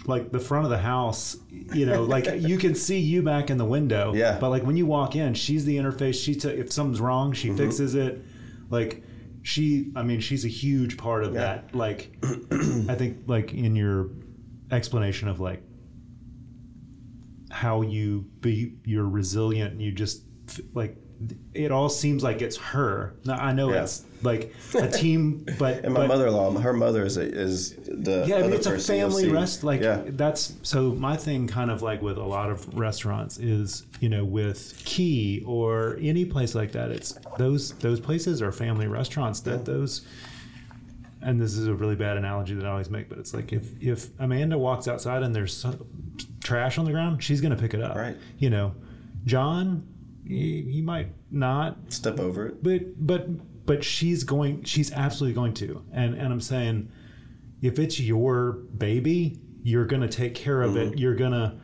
[0.06, 1.38] like the front of the house,
[1.74, 4.14] you know, like you can see you back in the window.
[4.14, 4.38] Yeah.
[4.40, 6.22] But like when you walk in, she's the interface.
[6.22, 7.58] She t- if something's wrong, she mm-hmm.
[7.58, 8.22] fixes it.
[8.70, 9.04] Like
[9.44, 11.40] she, I mean, she's a huge part of yeah.
[11.42, 11.76] that.
[11.76, 14.10] Like I think like in your
[14.74, 15.62] explanation of like
[17.52, 20.24] how you be you're resilient and you just
[20.74, 20.98] like
[21.54, 23.16] it all seems like it's her.
[23.26, 23.84] Now I know yeah.
[23.84, 28.26] it's like a team, but and my but, mother-in-law, her mother is a, is the
[28.28, 28.38] yeah.
[28.38, 29.64] I mean, it's a family rest.
[29.64, 30.02] Like yeah.
[30.06, 31.48] that's so my thing.
[31.48, 36.26] Kind of like with a lot of restaurants is you know with Key or any
[36.26, 36.92] place like that.
[36.92, 39.40] It's those those places are family restaurants.
[39.42, 39.64] That yeah.
[39.64, 40.06] those.
[41.24, 43.82] And this is a really bad analogy that I always make, but it's like if
[43.82, 45.66] if Amanda walks outside and there's
[46.44, 47.96] trash on the ground, she's going to pick it up.
[47.96, 48.18] Right.
[48.38, 48.76] You know,
[49.26, 49.88] John
[50.28, 52.64] he, he might not step over it.
[52.64, 54.64] But but but she's going.
[54.64, 55.84] She's absolutely going to.
[55.92, 56.92] And and I'm saying,
[57.62, 60.94] if it's your baby, you're gonna take care of mm-hmm.
[60.94, 61.00] it.
[61.00, 61.60] You're gonna.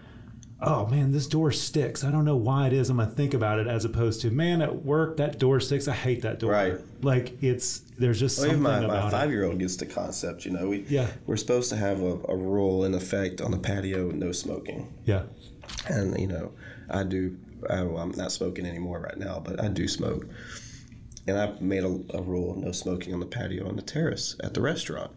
[0.61, 2.03] Oh man, this door sticks.
[2.03, 2.89] I don't know why it is.
[2.89, 5.87] I'm gonna think about it as opposed to man at work that door sticks.
[5.87, 6.51] I hate that door.
[6.51, 6.77] Right.
[7.01, 10.45] Like it's there's just well, something my, about my five year old gets the concept.
[10.45, 13.57] You know, we yeah we're supposed to have a, a rule in effect on the
[13.57, 14.93] patio, no smoking.
[15.05, 15.23] Yeah.
[15.87, 16.51] And you know,
[16.89, 17.37] I do
[17.69, 20.27] I, well, I'm not smoking anymore right now, but I do smoke.
[21.25, 24.53] And I've made a, a rule no smoking on the patio on the terrace at
[24.53, 25.11] the restaurant.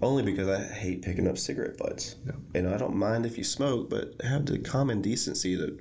[0.00, 2.16] Only because I hate picking up cigarette butts.
[2.54, 2.62] Yeah.
[2.62, 5.78] Know, I don't mind if you smoke, but have the common decency to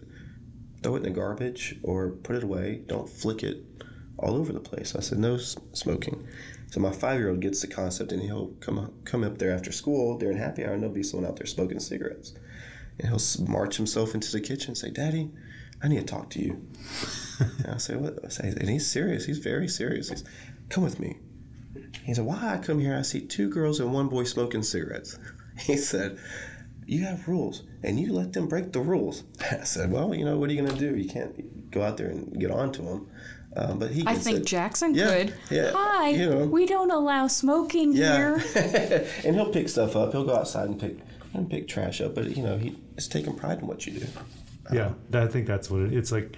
[0.82, 2.84] throw it in the garbage or put it away.
[2.88, 3.64] Don't flick it
[4.18, 4.96] all over the place.
[4.96, 6.28] I said no smoking.
[6.72, 9.72] So my five year old gets the concept, and he'll come come up there after
[9.72, 12.34] school during happy hour, and there'll be someone out there smoking cigarettes,
[13.00, 15.32] and he'll march himself into the kitchen and say, "Daddy,
[15.82, 16.66] I need to talk to you.
[17.40, 18.20] and I say, what?
[18.26, 19.26] I say, and he's serious.
[19.26, 20.10] He's very serious.
[20.10, 20.24] He's,
[20.70, 21.18] come with me.
[22.04, 25.18] He said, why I come here, I see two girls and one boy smoking cigarettes.
[25.60, 26.20] He said,
[26.86, 29.24] you have rules and you let them break the rules.
[29.52, 30.96] I said, well, you know, what are you going to do?
[30.96, 33.10] You can't go out there and get on to them.
[33.56, 34.46] Um, but he I think it.
[34.46, 35.34] Jackson yeah, could.
[35.50, 36.46] Yeah, Hi, you know.
[36.46, 38.38] we don't allow smoking yeah.
[38.38, 39.08] here.
[39.26, 40.12] and he'll pick stuff up.
[40.12, 40.98] He'll go outside and pick
[41.34, 42.14] and pick trash up.
[42.14, 44.08] But you know, he is taking pride in what you do.
[44.72, 46.38] Yeah, that- I think that's what it, it's like.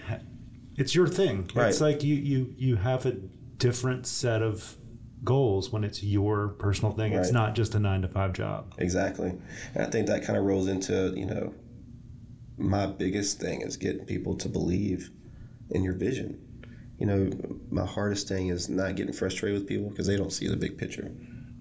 [0.77, 1.49] It's your thing.
[1.53, 1.67] Right.
[1.67, 3.11] It's like you you you have a
[3.57, 4.77] different set of
[5.23, 7.13] goals when it's your personal thing.
[7.13, 8.73] It's not just a nine to five job.
[8.77, 9.33] Exactly.
[9.73, 11.53] And I think that kind of rolls into, you know,
[12.57, 15.11] my biggest thing is getting people to believe
[15.71, 16.45] in your vision.
[16.97, 17.29] You know,
[17.69, 20.77] my hardest thing is not getting frustrated with people because they don't see the big
[20.77, 21.11] picture.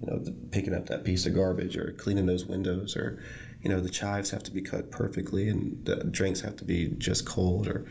[0.01, 3.23] You know, the, picking up that piece of garbage or cleaning those windows or,
[3.63, 6.89] you know, the chives have to be cut perfectly and the drinks have to be
[6.99, 7.87] just cold or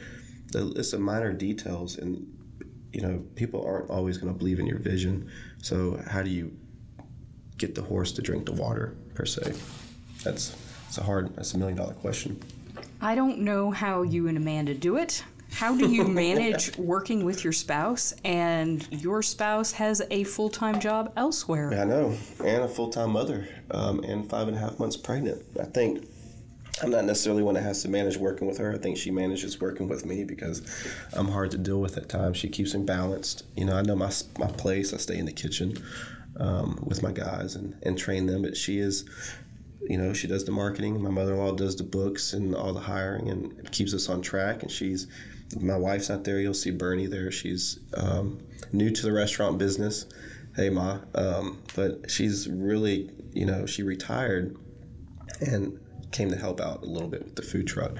[0.51, 2.36] the, it's the minor details and,
[2.93, 5.29] you know, people aren't always going to believe in your vision.
[5.61, 6.55] So how do you
[7.57, 9.53] get the horse to drink the water per se?
[10.23, 10.55] That's
[10.87, 12.41] it's a hard that's a million dollar question.
[13.01, 15.23] I don't know how you and Amanda do it.
[15.51, 20.79] How do you manage working with your spouse and your spouse has a full time
[20.79, 21.73] job elsewhere?
[21.73, 25.43] I know, and a full time mother, um, and five and a half months pregnant.
[25.59, 26.07] I think
[26.81, 28.73] I'm not necessarily one that has to manage working with her.
[28.73, 30.61] I think she manages working with me because
[31.13, 32.37] I'm hard to deal with at times.
[32.37, 33.45] She keeps me balanced.
[33.55, 34.93] You know, I know my my place.
[34.93, 35.77] I stay in the kitchen
[36.39, 39.05] um, with my guys and and train them, but she is.
[39.89, 41.01] You know, she does the marketing.
[41.01, 44.61] My mother-in-law does the books and all the hiring, and keeps us on track.
[44.61, 45.07] And she's,
[45.61, 46.41] my wife's not there.
[46.41, 47.31] You'll see Bernie there.
[47.31, 48.39] She's um,
[48.73, 50.05] new to the restaurant business.
[50.57, 50.99] Hey, ma.
[51.15, 54.57] Um, but she's really, you know, she retired
[55.39, 55.79] and
[56.11, 57.93] came to help out a little bit with the food truck.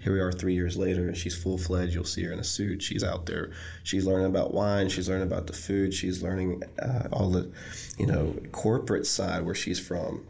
[0.00, 1.94] Here we are three years later, and she's full fledged.
[1.94, 2.82] You'll see her in a suit.
[2.82, 3.50] She's out there.
[3.82, 4.88] She's learning about wine.
[4.88, 5.92] She's learning about the food.
[5.92, 7.50] She's learning uh, all the,
[7.98, 10.24] you know, corporate side where she's from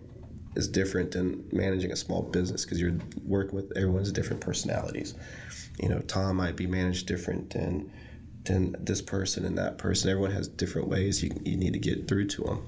[0.56, 5.14] is different than managing a small business because you're working with everyone's different personalities.
[5.80, 7.92] You know, Tom might be managed different than
[8.44, 10.10] than this person and that person.
[10.10, 12.62] Everyone has different ways you, you need to get through to them.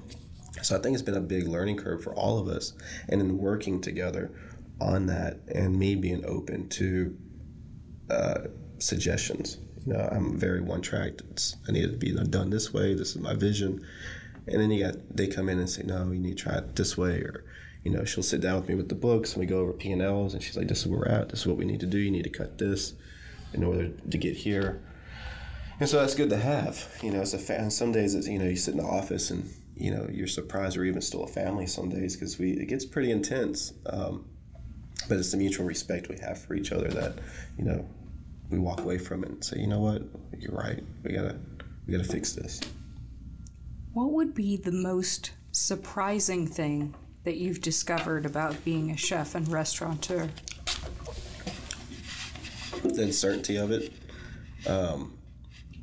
[0.62, 2.75] So I think it's been a big learning curve for all of us,
[3.09, 4.31] and in working together
[4.81, 7.16] on that, and me being open to
[8.11, 8.40] uh,
[8.79, 9.59] suggestions.
[9.87, 11.23] You know, I'm very one tracked.
[11.69, 12.95] I need it to be done this way.
[12.95, 13.85] This is my vision,
[14.47, 16.77] and then you got they come in and say, no, you need to try it
[16.77, 17.45] this way, or
[17.85, 19.90] you know, she'll sit down with me with the books and we go over P
[19.90, 21.31] and Ls, and she's like, this is where we're at.
[21.31, 21.99] This is what we need to do.
[21.99, 22.95] You need to cut this
[23.55, 24.83] in order to get here.
[25.81, 26.87] And so that's good to have.
[27.03, 29.31] You know, it's a fa- some days it's you know you sit in the office
[29.31, 32.66] and you know you're surprised we're even still a family some days because we it
[32.66, 33.73] gets pretty intense.
[33.87, 34.27] Um,
[35.11, 37.14] but it's the mutual respect we have for each other that
[37.59, 37.85] you know
[38.49, 40.03] we walk away from it and say, you know what,
[40.38, 40.83] you're right.
[41.03, 41.37] We gotta
[41.87, 42.61] we gotta fix this.
[43.92, 46.94] What would be the most surprising thing
[47.25, 50.29] that you've discovered about being a chef and restaurateur?
[52.85, 53.92] The uncertainty of it.
[54.68, 55.18] Um,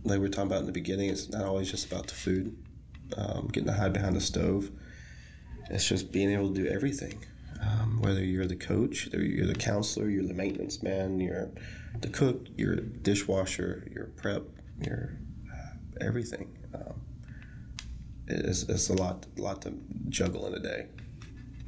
[0.05, 2.57] like we were talking about in the beginning, it's not always just about the food.
[3.17, 4.71] Um, getting to hide behind the stove.
[5.69, 7.19] It's just being able to do everything.
[7.61, 11.49] Um, whether you're the coach, you're the counselor, you're the maintenance man, you're
[11.99, 14.43] the cook, you're a dishwasher, you're prep,
[14.81, 15.17] you're
[15.51, 16.57] uh, everything.
[16.73, 17.01] Um,
[18.27, 19.73] it's, it's a lot, lot to
[20.09, 20.87] juggle in a day.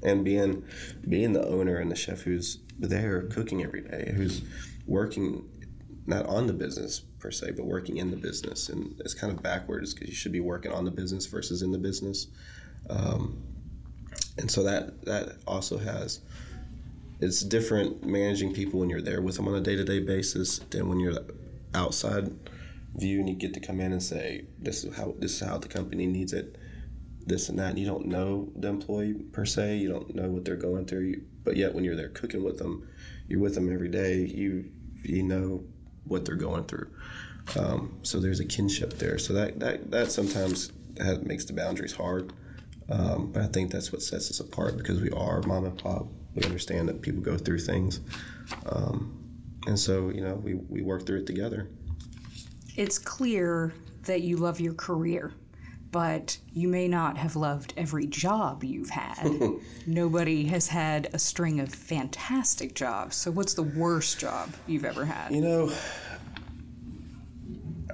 [0.04, 0.64] And being,
[1.08, 4.42] being the owner and the chef who's there cooking every day, who's
[4.86, 5.50] working
[6.06, 9.44] not on the business per se, but working in the business, and it's kind of
[9.44, 12.28] backwards because you should be working on the business versus in the business.
[12.90, 13.44] Um,
[14.40, 16.22] and so that that also has
[17.20, 21.00] it's different managing people when you're there with them on a day-to-day basis than when
[21.00, 21.18] you're
[21.76, 22.32] outside
[22.96, 25.58] view and you get to come in and say this is how this is how
[25.58, 26.58] the company needs it
[27.26, 27.72] this and that.
[27.72, 31.02] And you don't know the employee per se you don't know what they're going through
[31.02, 32.88] you, but yet when you're there cooking with them
[33.28, 34.72] you're with them every day you
[35.04, 35.64] you know
[36.06, 36.90] what they're going through.
[37.58, 39.18] Um, so there's a kinship there.
[39.18, 42.34] So that that, that sometimes has, makes the boundaries hard
[42.90, 46.08] um, but I think that's what sets us apart because we are mom and pop.
[46.36, 48.02] We understand that people go through things.
[48.66, 49.16] Um,
[49.68, 51.70] and so, you know, we, we work through it together.
[52.76, 53.74] It's clear
[54.04, 55.34] that you love your career,
[55.92, 59.30] but you may not have loved every job you've had.
[59.86, 63.16] Nobody has had a string of fantastic jobs.
[63.16, 65.34] So, what's the worst job you've ever had?
[65.34, 65.74] You know,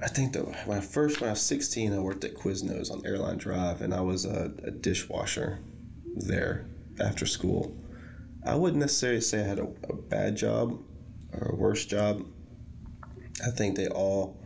[0.01, 3.05] I think that when I first, when I was 16, I worked at Quiznos on
[3.05, 5.59] Airline Drive, and I was a, a dishwasher
[6.15, 6.67] there
[6.99, 7.75] after school.
[8.45, 10.79] I wouldn't necessarily say I had a, a bad job
[11.31, 12.25] or a worse job.
[13.45, 14.37] I think they all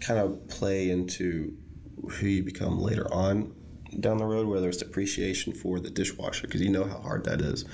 [0.00, 1.56] kind of play into
[2.08, 3.54] who you become later on
[4.00, 7.40] down the road, whether it's appreciation for the dishwasher, because you know how hard that
[7.40, 7.64] is.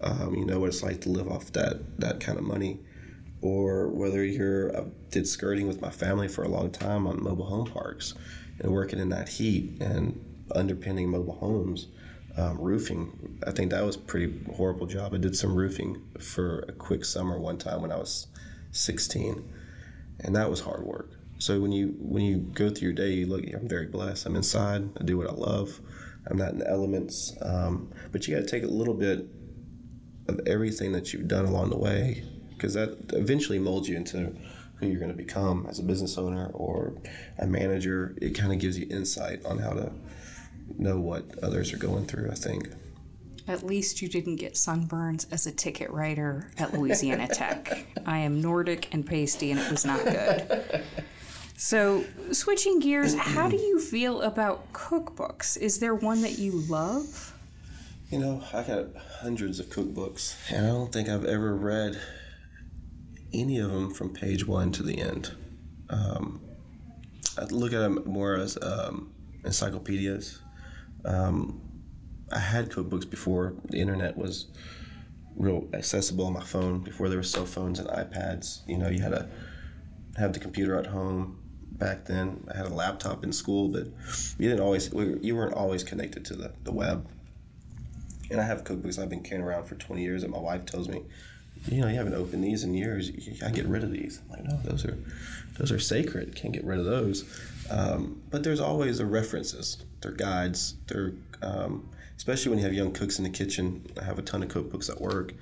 [0.00, 2.80] Um, you know what it's like to live off that, that kind of money
[3.42, 7.46] or whether you're I did skirting with my family for a long time on mobile
[7.46, 8.14] home parks
[8.60, 10.22] and working in that heat and
[10.54, 11.88] underpinning mobile homes
[12.36, 13.38] um, roofing.
[13.46, 15.14] I think that was pretty horrible job.
[15.14, 18.26] I did some roofing for a quick summer one time when I was
[18.72, 19.52] 16,
[20.20, 21.10] and that was hard work.
[21.38, 23.44] So when you when you go through your day, you look.
[23.52, 24.24] I'm very blessed.
[24.26, 24.88] I'm inside.
[24.98, 25.80] I do what I love.
[26.28, 27.36] I'm not in the elements.
[27.42, 29.26] Um, but you got to take a little bit
[30.28, 32.24] of everything that you've done along the way,
[32.56, 34.34] because that eventually molds you into
[34.76, 36.92] who you're going to become as a business owner or
[37.38, 38.14] a manager.
[38.20, 39.92] It kind of gives you insight on how to
[40.78, 42.30] know what others are going through.
[42.30, 42.68] I think.
[43.48, 47.86] At least you didn't get sunburns as a ticket writer at Louisiana Tech.
[48.04, 50.82] I am Nordic and pasty, and it was not good.
[51.56, 55.56] So, switching gears, how do you feel about cookbooks?
[55.56, 57.32] Is there one that you love?
[58.10, 61.98] You know, I got hundreds of cookbooks, and I don't think I've ever read
[63.32, 65.34] any of them from page one to the end.
[65.90, 66.40] Um,
[67.38, 69.12] I look at them more as um,
[69.44, 70.40] encyclopedias.
[71.04, 71.60] Um,
[72.32, 74.46] I had cookbooks before the internet was
[75.36, 76.80] real accessible on my phone.
[76.80, 79.28] Before there were cell phones and iPads, you know, you had to
[80.16, 81.38] have the computer at home.
[81.72, 83.86] Back then, I had a laptop in school, but
[84.38, 87.06] you didn't always you weren't always connected to the, the web.
[88.30, 90.88] And I have cookbooks I've been carrying around for 20 years, and my wife tells
[90.88, 91.04] me,
[91.68, 93.10] you know, you haven't opened these in years.
[93.40, 94.20] Gotta get rid of these.
[94.24, 94.96] I'm like, no, those are
[95.58, 96.34] those are sacred.
[96.34, 97.24] Can't get rid of those.
[97.70, 99.84] Um, but there's always the references.
[100.00, 100.74] They're guides.
[100.86, 101.12] They're
[101.42, 103.84] um, especially when you have young cooks in the kitchen.
[104.00, 105.34] I have a ton of cookbooks at work,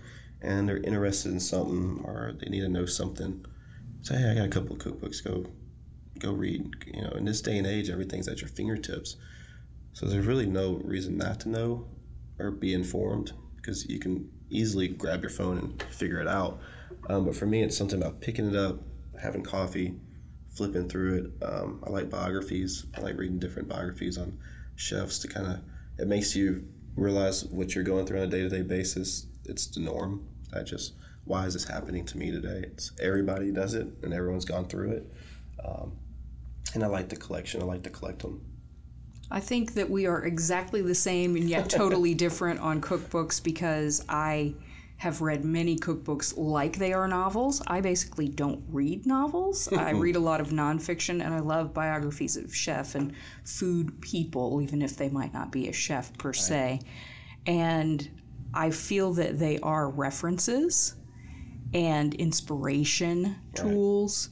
[0.43, 3.45] and they're interested in something or they need to know something.
[4.03, 5.25] Say, hey, I got a couple of cookbooks.
[5.25, 5.47] Go,
[6.19, 6.69] go read.
[6.87, 9.17] You know, in this day and age, everything's at your fingertips.
[9.93, 11.87] So there's really no reason not to know
[12.39, 16.61] or be informed because you can easily grab your phone and figure it out.
[17.09, 18.81] Um, but for me, it's something about picking it up,
[19.21, 19.95] having coffee,
[20.51, 21.45] flipping through it.
[21.45, 22.87] Um, I like biographies.
[22.97, 24.39] I like reading different biographies on
[24.77, 25.61] chefs to kind of
[25.99, 26.67] it makes you
[26.97, 29.27] realize what you're going through on a day to day basis.
[29.45, 30.27] It's the norm.
[30.53, 32.65] I just why is this happening to me today?
[32.73, 35.13] It's everybody does it and everyone's gone through it.
[35.65, 35.93] Um,
[36.75, 37.63] and I like the collection.
[37.63, 38.41] I like to collect them.
[39.31, 44.05] I think that we are exactly the same and yet totally different on cookbooks because
[44.09, 44.55] I
[44.97, 47.61] have read many cookbooks like they are novels.
[47.67, 49.69] I basically don't read novels.
[49.73, 53.13] I read a lot of nonfiction and I love biographies of chef and
[53.45, 56.81] food people, even if they might not be a chef per se.
[57.47, 58.09] And
[58.55, 60.95] I feel that they are references
[61.75, 64.31] and inspiration tools.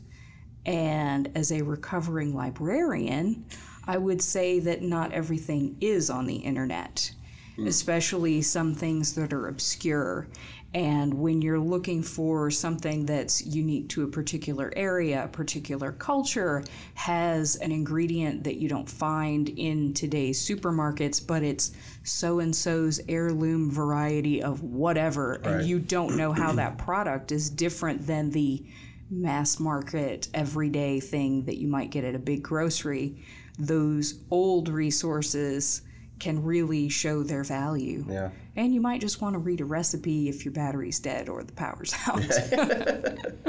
[0.64, 3.44] And as a recovering librarian,
[3.84, 7.12] I would say that not everything is on the internet,
[7.56, 7.66] hmm.
[7.66, 10.28] especially some things that are obscure.
[10.74, 16.64] And when you're looking for something that's unique to a particular area, a particular culture,
[16.94, 21.72] has an ingredient that you don't find in today's supermarkets, but it's
[22.04, 25.56] so and so's heirloom variety of whatever, Right.
[25.56, 28.64] and you don't know how that product is different than the
[29.10, 33.22] mass market everyday thing that you might get at a big grocery,
[33.58, 35.82] those old resources
[36.18, 38.04] can really show their value.
[38.08, 38.30] Yeah.
[38.54, 41.52] And you might just want to read a recipe if your battery's dead or the
[41.52, 42.22] power's out.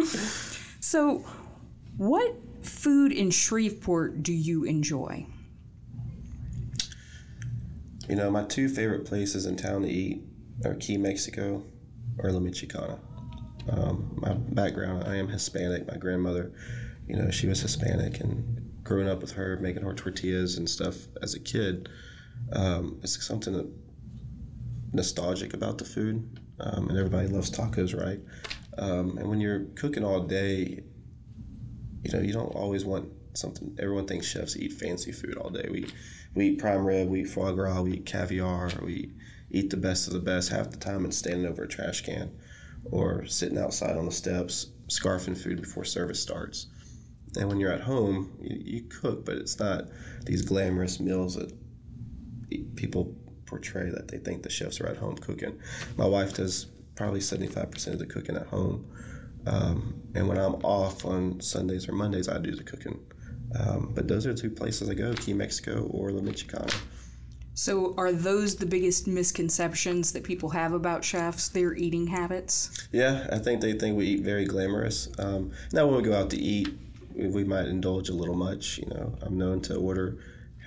[0.80, 1.24] so,
[1.97, 5.28] what food in Shreveport do you enjoy?
[8.10, 10.24] You know, my two favorite places in town to eat
[10.66, 11.64] are Key Mexico
[12.18, 12.99] or La Michoacana.
[13.70, 15.88] Um, my background, I am Hispanic.
[15.88, 16.51] My grandmother,
[17.08, 20.95] you know, she was Hispanic, and growing up with her, making her tortillas and stuff
[21.21, 21.89] as a kid,
[22.51, 23.69] um, it's something that
[24.93, 26.39] nostalgic about the food.
[26.59, 28.19] Um, and everybody loves tacos, right?
[28.77, 30.84] Um, and when you're cooking all day,
[32.03, 33.75] you know, you don't always want something.
[33.79, 35.67] Everyone thinks chefs eat fancy food all day.
[35.71, 35.88] We
[36.36, 39.13] we eat prime rib, we eat foie gras, we eat caviar, we
[39.51, 42.31] eat the best of the best half the time and standing over a trash can
[42.91, 46.67] or sitting outside on the steps, scarfing food before service starts.
[47.38, 49.86] And when you're at home, you, you cook, but it's not
[50.25, 51.51] these glamorous meals that
[52.75, 53.15] people
[53.45, 55.59] portray that they think the chefs are at home cooking.
[55.97, 58.86] My wife does probably 75% of the cooking at home.
[59.45, 62.99] Um, and when I'm off on Sundays or Mondays, I do the cooking.
[63.59, 66.73] Um, but those are the two places I go Key Mexico or La Michoacana.
[67.55, 72.88] So, are those the biggest misconceptions that people have about chefs, their eating habits?
[72.91, 75.07] Yeah, I think they think we eat very glamorous.
[75.19, 76.69] Um, now, when we go out to eat,
[77.16, 78.78] we, might indulge a little much.
[78.78, 80.18] You know, I'm known to order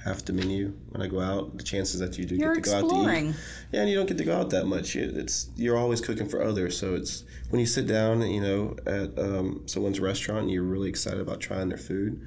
[0.04, 1.56] half the menu when I go out.
[1.58, 3.34] The chances that you do You're get to go out to eat,
[3.72, 4.96] yeah, and you don't get to go out that much.
[4.96, 9.18] It's you're always cooking for others, so it's when you sit down, you know, at
[9.18, 12.20] um, someone's restaurant and you're really excited about trying their food.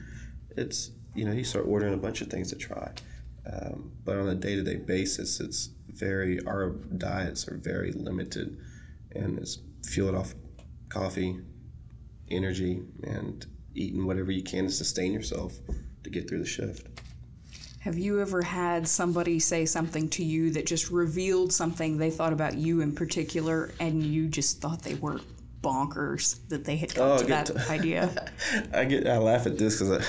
[0.57, 2.91] It's you know you start ordering a bunch of things to try,
[3.51, 8.57] Um, but on a day-to-day basis, it's very our diets are very limited,
[9.13, 10.33] and it's fueled off
[10.89, 11.39] coffee,
[12.29, 13.45] energy, and
[13.75, 15.53] eating whatever you can to sustain yourself
[16.03, 16.87] to get through the shift.
[17.79, 22.33] Have you ever had somebody say something to you that just revealed something they thought
[22.33, 25.21] about you in particular, and you just thought they were
[25.61, 28.31] bonkers that they had come Oh, to that idea?
[28.73, 30.05] I get I laugh at this because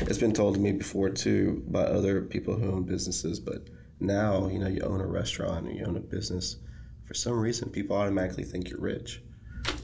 [0.00, 3.40] it's been told to me before too by other people who own businesses.
[3.40, 3.68] But
[3.98, 6.56] now you know you own a restaurant or you own a business.
[7.04, 9.20] For some reason, people automatically think you're rich.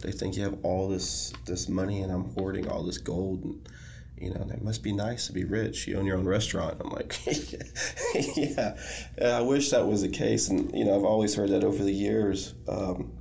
[0.00, 3.44] They think you have all this this money and I'm hoarding all this gold.
[3.44, 3.68] And,
[4.16, 5.86] you know, it must be nice to be rich.
[5.86, 6.80] You own your own restaurant.
[6.80, 7.18] I'm like,
[8.36, 8.76] yeah.
[9.22, 10.48] I wish that was the case.
[10.48, 12.54] And you know, I've always heard that over the years.
[12.68, 13.12] Um,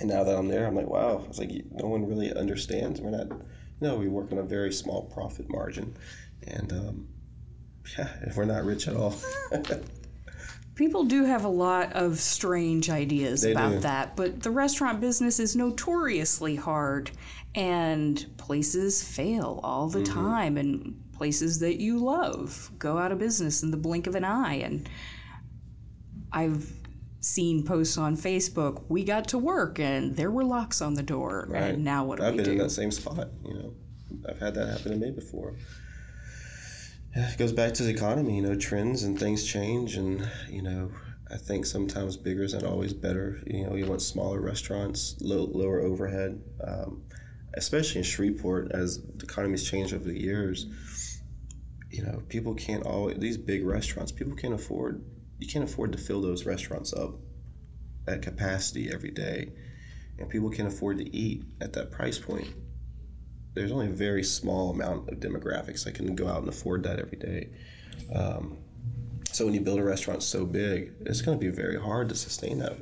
[0.00, 1.24] and now that I'm there, I'm like, wow.
[1.28, 3.00] It's like no one really understands.
[3.00, 3.38] We're not, you
[3.80, 5.96] know, we work on a very small profit margin,
[6.46, 7.08] and um,
[7.98, 9.14] yeah, we're not rich at all.
[10.78, 13.78] People do have a lot of strange ideas They about do.
[13.80, 17.10] that, but the restaurant business is notoriously hard,
[17.56, 20.14] and places fail all the Mm-hmm.
[20.14, 24.22] time, and places that you love go out of business in the blink of an
[24.24, 24.54] eye.
[24.54, 24.88] And
[26.32, 26.72] I've
[27.20, 31.48] seen posts on Facebook, we got to work and there were locks on the door,
[31.52, 32.52] and now what do I've we been do?
[32.52, 33.28] in that same spot.
[33.44, 33.74] You know,
[34.28, 35.56] I've had that happen to me before.
[37.14, 38.36] It goes back to the economy.
[38.36, 40.90] You know, trends and things change, and you know,
[41.30, 43.40] I think sometimes bigger is not always better.
[43.46, 47.02] You know, you want smaller restaurants, low, lower overhead, um,
[47.54, 50.66] especially in Shreveport as the economy's changed over the years.
[51.90, 54.12] You know, people can't always these big restaurants.
[54.12, 55.02] People can't afford.
[55.38, 57.14] You can't afford to fill those restaurants up
[58.06, 59.52] at capacity every day,
[60.18, 62.48] and people can't afford to eat at that price point
[63.54, 66.98] there's only a very small amount of demographics that can go out and afford that
[66.98, 67.50] every day.
[68.14, 68.58] Um,
[69.32, 72.14] so when you build a restaurant so big, it's going to be very hard to
[72.14, 72.76] sustain that.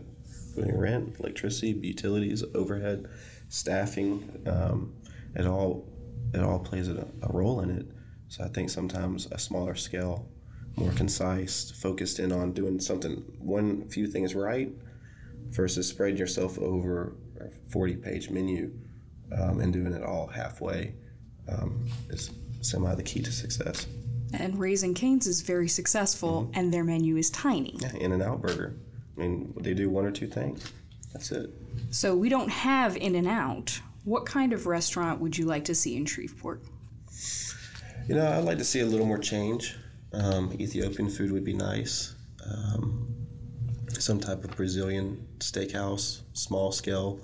[0.55, 3.09] Putting rent, electricity, utilities, overhead,
[3.49, 4.95] staffing, um,
[5.35, 5.87] it all
[6.33, 7.87] it all plays a, a role in it.
[8.29, 10.29] So I think sometimes a smaller scale,
[10.77, 14.73] more concise, focused in on doing something one few things right,
[15.51, 18.73] versus spreading yourself over a 40 page menu
[19.33, 20.95] um, and doing it all halfway
[21.49, 23.87] um, is semi the key to success.
[24.33, 26.59] and Raising Cane's is very successful, Mm-hmm.
[26.59, 27.77] and their menu is tiny.
[27.81, 28.75] Yeah, In and Out Burger.
[29.17, 30.71] I mean, they do one or two things.
[31.13, 31.51] That's it.
[31.91, 33.81] So we don't have In and Out.
[34.05, 36.63] What kind of restaurant would you like to see in Shreveport?
[38.09, 39.77] You know, I'd like to see a little more change.
[40.13, 42.15] Um, Ethiopian food would be nice.
[42.47, 43.26] Um,
[44.01, 47.21] some type of Brazilian steakhouse, small scale.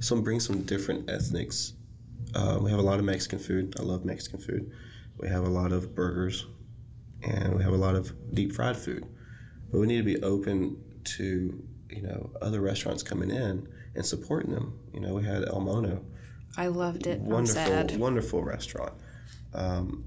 [0.00, 1.74] Some bring some different ethnics.
[2.34, 3.74] Uh, we have a lot of Mexican food.
[3.78, 4.70] I love Mexican food.
[5.18, 6.46] We have a lot of burgers,
[7.22, 9.06] and we have a lot of deep fried food.
[9.70, 14.52] But we need to be open to you know other restaurants coming in and supporting
[14.52, 14.78] them.
[14.92, 16.04] You know, we had El Mono,
[16.56, 17.20] I loved it.
[17.20, 18.94] Wonderful, wonderful restaurant.
[19.52, 20.04] Um,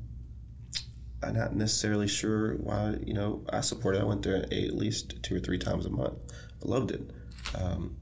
[1.24, 2.96] I'm not necessarily sure why.
[3.04, 4.00] You know, I supported.
[4.00, 4.02] it.
[4.02, 6.18] I went there at least two or three times a month.
[6.64, 7.10] I loved it.
[7.56, 7.98] Um,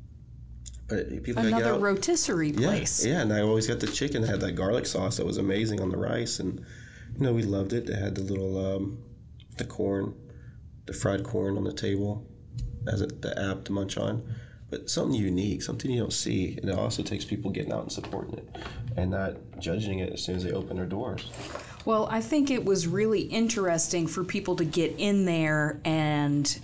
[0.88, 3.06] but people Another out- rotisserie yeah, place.
[3.06, 4.24] Yeah, and I always got the chicken.
[4.24, 7.44] It had that garlic sauce that was amazing on the rice, and you know we
[7.44, 7.88] loved it.
[7.88, 9.04] They had the little um,
[9.58, 10.14] the corn,
[10.86, 12.28] the fried corn on the table
[12.88, 14.24] as a, the app to munch on.
[14.70, 17.92] But something unique, something you don't see, and it also takes people getting out and
[17.92, 18.56] supporting it,
[18.98, 21.30] and not judging it as soon as they open their doors.
[21.86, 26.60] Well, I think it was really interesting for people to get in there and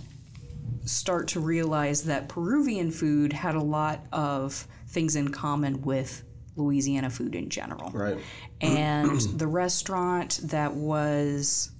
[0.84, 6.24] start to realize that Peruvian food had a lot of things in common with
[6.56, 7.90] Louisiana food in general.
[7.92, 8.18] Right.
[8.60, 11.70] And the restaurant that was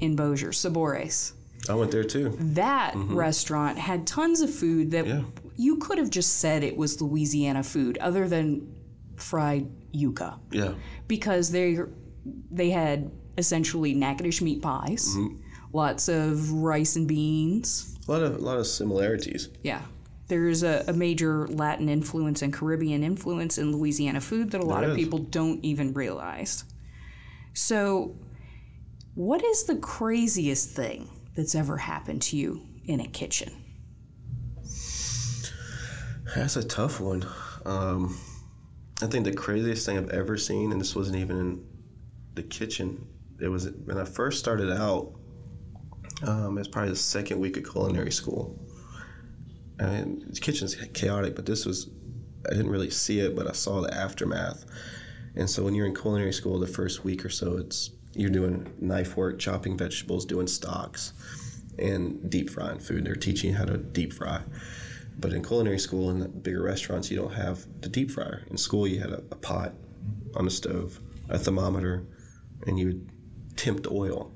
[0.00, 1.32] in Bossier, Sabores,
[1.68, 2.34] I went there too.
[2.40, 3.14] that mm-hmm.
[3.14, 5.22] restaurant had tons of food that Yeah.
[5.56, 8.74] you could have just said it was Louisiana food, other than
[9.16, 10.72] fried yuca Yeah.
[11.06, 11.78] because they
[12.50, 15.16] they had essentially Natchitoches meat pies,
[15.72, 17.96] lots of rice and beans.
[18.08, 19.48] A lot of a lot of similarities.
[19.62, 19.82] Yeah.
[20.28, 24.82] There's a, a major Latin influence and Caribbean influence in Louisiana food that a lot
[24.82, 25.04] There of is.
[25.04, 26.62] people don't even realize.
[27.52, 28.14] So,
[29.14, 33.52] what is the craziest thing that's ever happened to you in a kitchen?
[36.34, 37.26] That's a tough one.
[37.66, 38.16] Um,
[39.02, 41.64] I think the craziest thing I've ever seen, and this wasn't even in
[42.34, 43.06] the kitchen.
[43.40, 45.12] It was when I first started out.
[46.26, 48.58] Um, it's probably the second week of culinary school.
[49.78, 51.90] And the kitchen's chaotic, but this was
[52.46, 54.64] I didn't really see it, but I saw the aftermath.
[55.36, 58.72] And so when you're in culinary school, the first week or so, it's you're doing
[58.80, 61.12] knife work, chopping vegetables, doing stocks,
[61.78, 63.04] and deep frying food.
[63.04, 64.42] They're teaching you how to deep fry.
[65.18, 68.42] But in culinary school and the bigger restaurants, you don't have the deep fryer.
[68.50, 69.74] In school, you had a, a pot
[70.34, 72.04] on the stove, a thermometer,
[72.66, 73.10] and you would
[73.56, 74.32] tempt oil.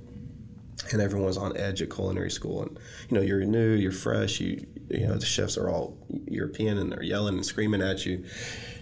[0.92, 2.62] And everyone was on edge at culinary school.
[2.62, 4.40] And you know, you're new, you're fresh.
[4.40, 8.24] You you know, the chefs are all European and they're yelling and screaming at you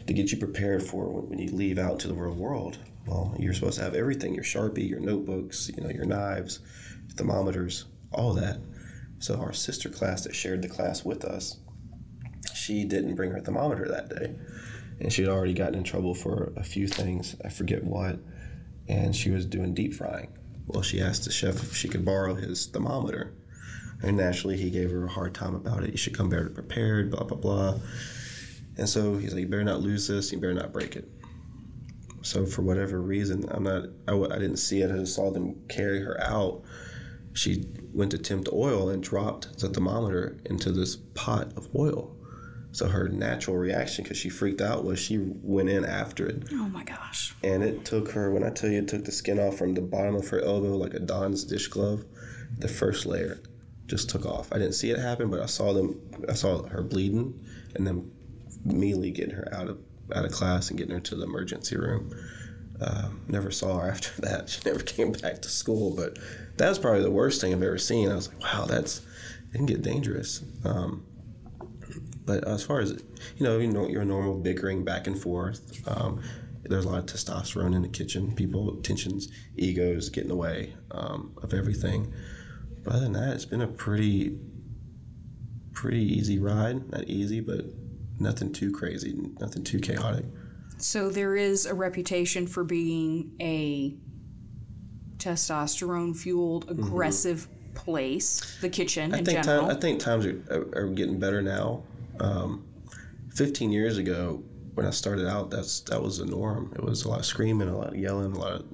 [0.07, 2.79] to get you prepared for when you leave out to the real world.
[3.07, 6.61] Well, you're supposed to have everything: your sharpie, your notebooks, you know, your knives,
[7.15, 8.59] thermometers, all that.
[9.19, 11.59] So our sister class that shared the class with us,
[12.55, 14.35] she didn't bring her thermometer that day,
[15.01, 17.37] and she had already gotten in trouble for a few things.
[17.45, 18.19] I forget what,
[18.89, 20.33] and she was doing deep frying.
[20.67, 23.35] Well, she asked the chef if she could borrow his thermometer,
[24.03, 25.91] and naturally he gave her a hard time about it.
[25.91, 27.79] You should come better prepared, blah blah blah.
[28.77, 30.33] And so he's like, "You better not lose this.
[30.33, 31.09] You better not break it."
[32.23, 33.87] So for whatever reason, I'm not.
[34.09, 34.91] I, I didn't see it.
[34.91, 36.63] I just saw them carry her out.
[37.35, 42.17] She went to tempt oil and dropped the thermometer into this pot of oil.
[42.73, 46.45] So her natural reaction, because she freaked out, was she went in after it.
[46.53, 47.35] Oh my gosh.
[47.45, 49.83] And it took her, when I tell you, it took the skin off from the
[49.83, 52.05] bottom of her elbow like a Don's dish glove.
[52.59, 53.43] The first layer
[53.87, 54.51] just took off.
[54.53, 56.01] I didn't see it happen, but I saw them.
[56.29, 57.45] I saw her bleeding,
[57.75, 58.11] and then
[58.65, 59.79] immediately getting her out of
[60.15, 62.11] out of class and getting her to the emergency room.
[62.81, 64.49] Uh, never saw her after that.
[64.49, 65.95] She never came back to school.
[65.95, 66.19] But
[66.57, 68.11] that was probably the worst thing I've ever seen.
[68.11, 69.03] I was like, wow, that's
[69.53, 70.43] it can get dangerous.
[70.65, 71.05] Um,
[72.25, 72.93] but as far as
[73.37, 75.87] you know, you know, your normal bickering back and forth.
[75.89, 76.23] Um,
[76.65, 78.35] there's a lot of testosterone in the kitchen.
[78.35, 82.13] People, tensions, egos get in the way um, of everything.
[82.85, 84.39] But other than that, it's been a pretty,
[85.73, 86.91] pretty easy ride.
[86.93, 87.65] Not easy, but
[88.19, 90.25] nothing too crazy, nothing too chaotic.
[90.79, 93.97] So there is a reputation for being a
[95.19, 99.15] testosterone fueled, aggressive place, the kitchen Mm-hmm.
[99.15, 99.67] I in think general.
[99.69, 101.83] time, I think times are, are, are getting better now.
[102.21, 102.67] Um,
[103.35, 104.45] Fifteen years ago,
[104.75, 106.71] when I started out, that's that was the norm.
[106.77, 108.65] It was a lot of screaming, a lot of yelling, a lot of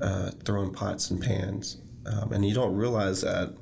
[0.00, 3.54] uh, throwing pots and pans, um, and you don't realize that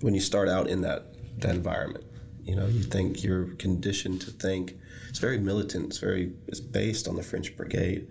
[0.00, 2.04] when you start out in that that environment.
[2.42, 4.78] You know, you think you're conditioned to think
[5.08, 5.86] it's very militant.
[5.86, 8.08] It's very it's based on the French Brigade.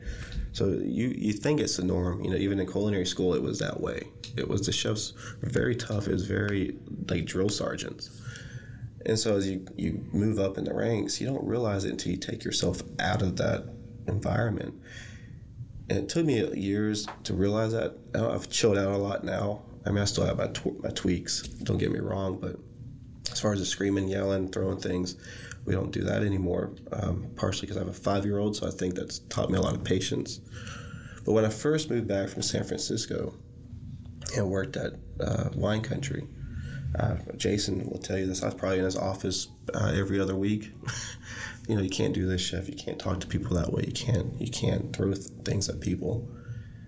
[0.52, 2.24] So you you think it's the norm.
[2.24, 4.08] You know, even in culinary school, it was that way.
[4.38, 6.08] It was the chefs were very tough.
[6.08, 6.78] It was very
[7.10, 8.22] like drill sergeants.
[9.06, 12.12] And so as you, you move up in the ranks, you don't realize it until
[12.12, 13.66] you take yourself out of that
[14.08, 14.76] environment.
[15.90, 17.98] And it took me years to realize that.
[18.16, 19.64] I've chilled out a lot now.
[19.86, 22.58] I mean, I still have my, tw- my tweaks, don't get me wrong, but
[23.32, 25.18] as far as the screaming, yelling, throwing things,
[25.66, 26.72] we don't do that anymore.
[26.92, 29.58] Um, partially because I have a five year old, so I think that's taught me
[29.58, 30.40] a lot of patience.
[31.26, 33.34] But when I first moved back from San Francisco
[34.36, 36.28] and worked at uh, Wine Country,
[37.00, 38.44] uh, Jason will tell you this.
[38.44, 40.72] I was probably in his office uh, every other week.
[41.68, 42.70] you know, you can't do this, chef.
[42.70, 43.86] You can't talk to people that way.
[43.88, 44.40] You can't.
[44.40, 46.28] You can't throw th- things at people.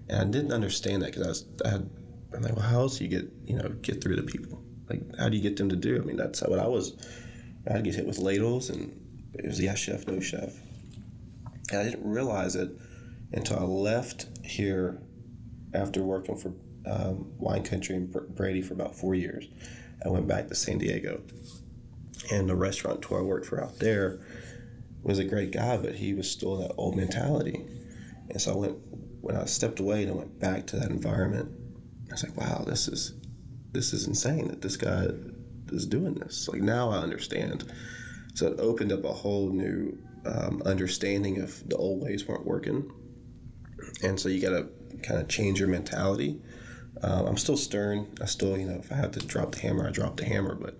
[0.07, 1.45] And I didn't understand that because I was.
[1.65, 1.89] I had.
[2.35, 4.61] I'm like, well, how else do you get you know get through to people?
[4.89, 5.99] Like, how do you get them to do?
[5.99, 6.95] I mean, that's what I was.
[7.67, 8.93] I'd get hit with ladles, and
[9.33, 10.53] it was yes, chef, no chef.
[11.71, 12.69] And I didn't realize it
[13.31, 15.01] until I left here
[15.73, 16.53] after working for
[16.85, 19.47] um, Wine Country and Brady for about four years.
[20.03, 21.21] I went back to San Diego,
[22.31, 24.19] and the restaurant restaurateur I worked for out there
[25.03, 27.63] was a great guy, but he was still that old mentality.
[28.29, 28.77] And so I went
[29.21, 31.51] when I stepped away and I went back to that environment.
[32.09, 33.13] I was like, wow, this is
[33.71, 35.07] this is insane that this guy
[35.69, 36.47] is doing this.
[36.47, 37.71] Like now I understand.
[38.33, 42.91] So it opened up a whole new um, understanding of the old ways weren't working,
[44.03, 44.67] and so you got to
[45.03, 46.41] kind of change your mentality.
[47.01, 48.07] Um, I'm still stern.
[48.21, 50.55] I still, you know, if I have to drop the hammer, I drop the hammer.
[50.55, 50.77] But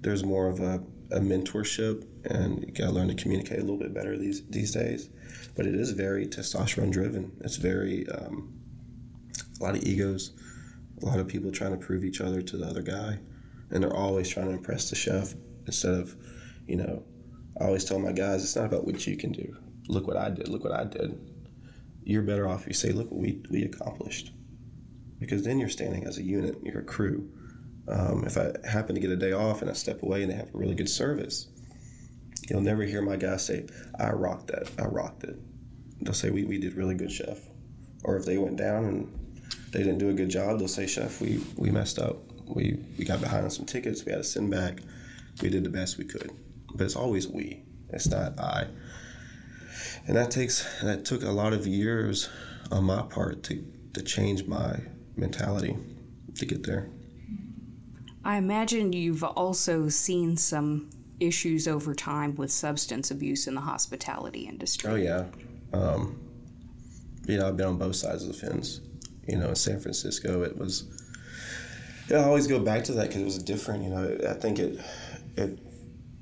[0.00, 0.82] there's more of a,
[1.12, 4.72] a mentorship, and you got to learn to communicate a little bit better these these
[4.72, 5.08] days.
[5.56, 7.32] But it is very testosterone driven.
[7.40, 8.52] It's very um,
[9.60, 10.32] a lot of egos,
[11.02, 13.18] a lot of people trying to prove each other to the other guy,
[13.70, 15.34] and they're always trying to impress the chef
[15.66, 16.14] instead of,
[16.66, 17.02] you know,
[17.60, 19.56] I always tell my guys it's not about what you can do.
[19.88, 20.48] Look what I did.
[20.48, 21.18] Look what I did.
[22.02, 24.33] You're better off if you say, look what we we accomplished
[25.18, 27.30] because then you're standing as a unit, you're a crew.
[27.88, 30.36] Um, if I happen to get a day off and I step away and they
[30.36, 31.48] have a really good service,
[32.48, 33.66] you'll never hear my guys say,
[33.98, 35.36] I rocked that, I rocked it.
[36.00, 37.38] They'll say, we, we did really good, chef.
[38.04, 39.40] Or if they went down and
[39.70, 42.16] they didn't do a good job, they'll say, chef, we, we messed up.
[42.46, 44.80] We, we got behind on some tickets, we had to send back.
[45.42, 46.30] We did the best we could.
[46.74, 48.66] But it's always we, it's not I.
[50.06, 52.28] and that takes that took a lot of years
[52.70, 54.78] on my part to to change my
[55.16, 55.76] mentality
[56.36, 56.88] to get there.
[58.24, 60.90] I imagine you've also seen some
[61.20, 64.90] issues over time with substance abuse in the hospitality industry.
[64.90, 65.26] Oh yeah,
[65.72, 66.18] um,
[67.26, 68.80] you know I've been on both sides of the fence.
[69.28, 70.90] You know, in San Francisco, it was.
[72.08, 73.84] Yeah, I always go back to that because it was different.
[73.84, 74.80] You know, I think it
[75.36, 75.58] it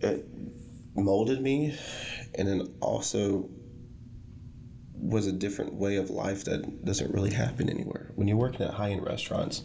[0.01, 0.27] it
[0.95, 1.77] molded me,
[2.37, 3.49] and then also
[5.13, 8.11] was a different way of life that doesn't really happen anywhere.
[8.15, 9.63] When you're working at high end restaurants,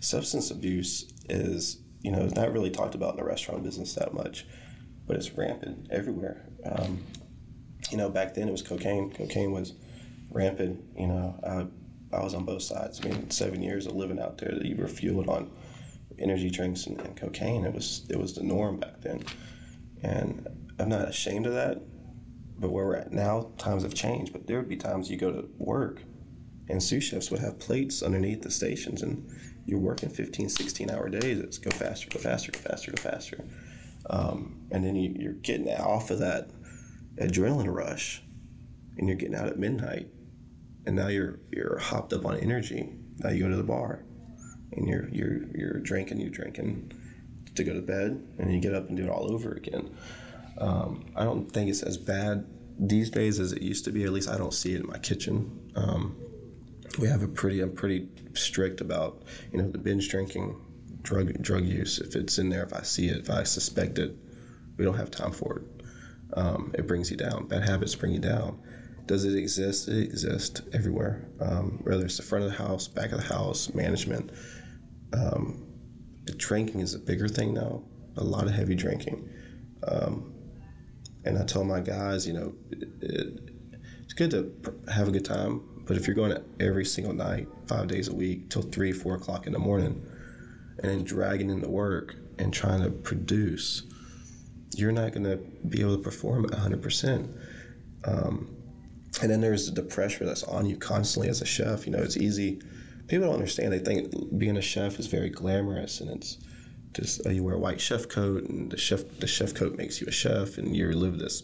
[0.00, 4.46] substance abuse is you know not really talked about in the restaurant business that much,
[5.06, 6.46] but it's rampant everywhere.
[6.64, 7.02] Um,
[7.90, 9.10] you know, back then it was cocaine.
[9.10, 9.74] Cocaine was
[10.30, 10.82] rampant.
[10.96, 13.00] You know, I, I was on both sides.
[13.02, 15.50] I mean, seven years of living out there, that you were fueled on
[16.18, 17.64] energy drinks and, and cocaine.
[17.64, 19.24] It was it was the norm back then,
[20.02, 20.46] and
[20.78, 21.80] I'm not ashamed of that
[22.62, 24.32] but where we're at now, times have changed.
[24.32, 26.00] But there would be times you go to work
[26.68, 29.28] and sous chefs would have plates underneath the stations and
[29.66, 31.40] you're working 15, 16 hour days.
[31.40, 33.44] It's go faster, go faster, go faster, go faster.
[34.08, 36.50] Um, and then you, you're getting off of that
[37.16, 38.22] adrenaline rush
[38.96, 40.08] and you're getting out at midnight
[40.86, 42.94] and now you're you're hopped up on energy.
[43.18, 44.04] Now you go to the bar
[44.72, 46.92] and you're you're you're drinking, you're drinking
[47.56, 49.96] to go to bed and you get up and do it all over again.
[50.58, 52.46] Um, I don't think it's as bad
[52.78, 54.04] these days as it used to be.
[54.04, 55.70] At least I don't see it in my kitchen.
[55.76, 56.16] Um,
[56.98, 57.60] we have a pretty.
[57.60, 59.22] I'm pretty strict about
[59.52, 60.60] you know the binge drinking,
[61.02, 61.98] drug drug use.
[61.98, 64.14] If it's in there, if I see it, if I suspect it,
[64.76, 65.64] we don't have time for it.
[66.34, 67.46] Um, it brings you down.
[67.46, 68.58] Bad habits bring you down.
[69.06, 69.88] Does it exist?
[69.88, 71.28] It exists everywhere.
[71.40, 74.30] Um, whether it's the front of the house, back of the house, management.
[75.12, 75.66] Um,
[76.36, 77.82] drinking is a bigger thing now.
[78.16, 79.28] A lot of heavy drinking.
[79.86, 80.31] Um,
[81.24, 83.40] and I tell my guys, you know, it, it,
[84.04, 84.52] it's good to
[84.92, 88.50] have a good time, but if you're going every single night, five days a week,
[88.50, 90.04] till three, four o'clock in the morning,
[90.78, 93.82] and then dragging into work and trying to produce,
[94.74, 95.36] you're not going to
[95.68, 97.28] be able to perform at 100%.
[98.04, 98.56] Um,
[99.20, 101.86] and then there's the pressure that's on you constantly as a chef.
[101.86, 102.60] You know, it's easy.
[103.06, 103.72] People don't understand.
[103.72, 106.38] They think being a chef is very glamorous and it's
[106.92, 110.00] just uh, you wear a white chef coat, and the chef the chef coat makes
[110.00, 111.42] you a chef, and you live this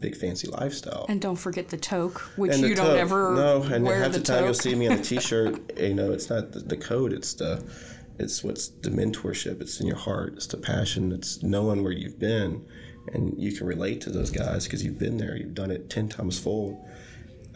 [0.00, 1.06] big fancy lifestyle.
[1.08, 3.62] And don't forget the toque, which you don't ever no.
[3.62, 4.44] And half the, the time toque.
[4.44, 5.78] you'll see me in a t-shirt.
[5.78, 7.64] you know, it's not the, the coat; it's the
[8.18, 9.60] it's what's the mentorship.
[9.60, 10.34] It's in your heart.
[10.36, 11.12] It's the passion.
[11.12, 12.64] It's knowing where you've been,
[13.12, 15.36] and you can relate to those guys because you've been there.
[15.36, 16.88] You've done it ten times full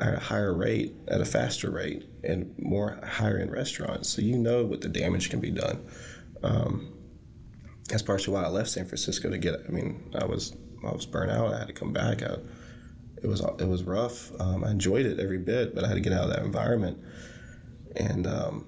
[0.01, 4.09] at a higher rate, at a faster rate, and more higher end restaurants.
[4.09, 5.85] So you know what the damage can be done.
[6.43, 6.98] Um,
[7.89, 9.55] that's partially why I left San Francisco to get.
[9.67, 10.55] I mean, I was
[10.87, 11.53] I was burnt out.
[11.53, 12.23] I had to come back.
[12.23, 12.37] I,
[13.23, 14.31] it was it was rough.
[14.41, 16.99] Um, I enjoyed it every bit, but I had to get out of that environment.
[17.97, 18.67] And um,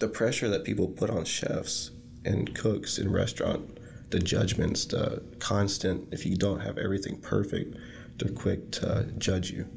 [0.00, 1.90] the pressure that people put on chefs
[2.24, 3.78] and cooks in restaurant,
[4.10, 6.08] the judgments, the constant.
[6.12, 7.76] If you don't have everything perfect,
[8.16, 9.68] they're quick to judge you.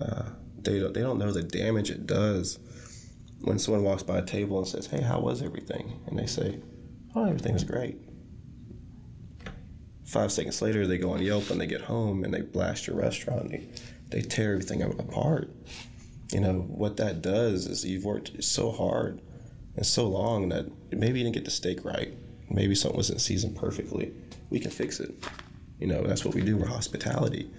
[0.00, 0.30] Uh,
[0.62, 2.58] they don't, they don't know the damage it does
[3.42, 6.60] when someone walks by a table and says, "Hey, how was everything?" and they say,
[7.14, 7.98] oh, everything's great.
[10.04, 12.96] Five seconds later, they go on Yelp and they get home and they blast your
[12.96, 13.50] restaurant.
[13.50, 13.68] They,
[14.08, 15.50] they tear everything apart.
[16.32, 19.20] You know, what that does is you've worked so hard
[19.76, 22.14] and so long that maybe you didn't get the steak right.
[22.50, 24.14] Maybe something wasn't seasoned perfectly.
[24.50, 25.12] We can fix it.
[25.78, 26.56] You know, that's what we do.
[26.56, 27.50] We're hospitality.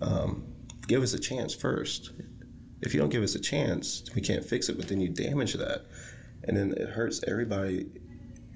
[0.00, 0.44] Um,
[0.86, 2.12] give us a chance first.
[2.80, 5.52] If you don't give us a chance, we can't fix it, but then you damage
[5.54, 5.84] that.
[6.44, 7.86] And then it hurts everybody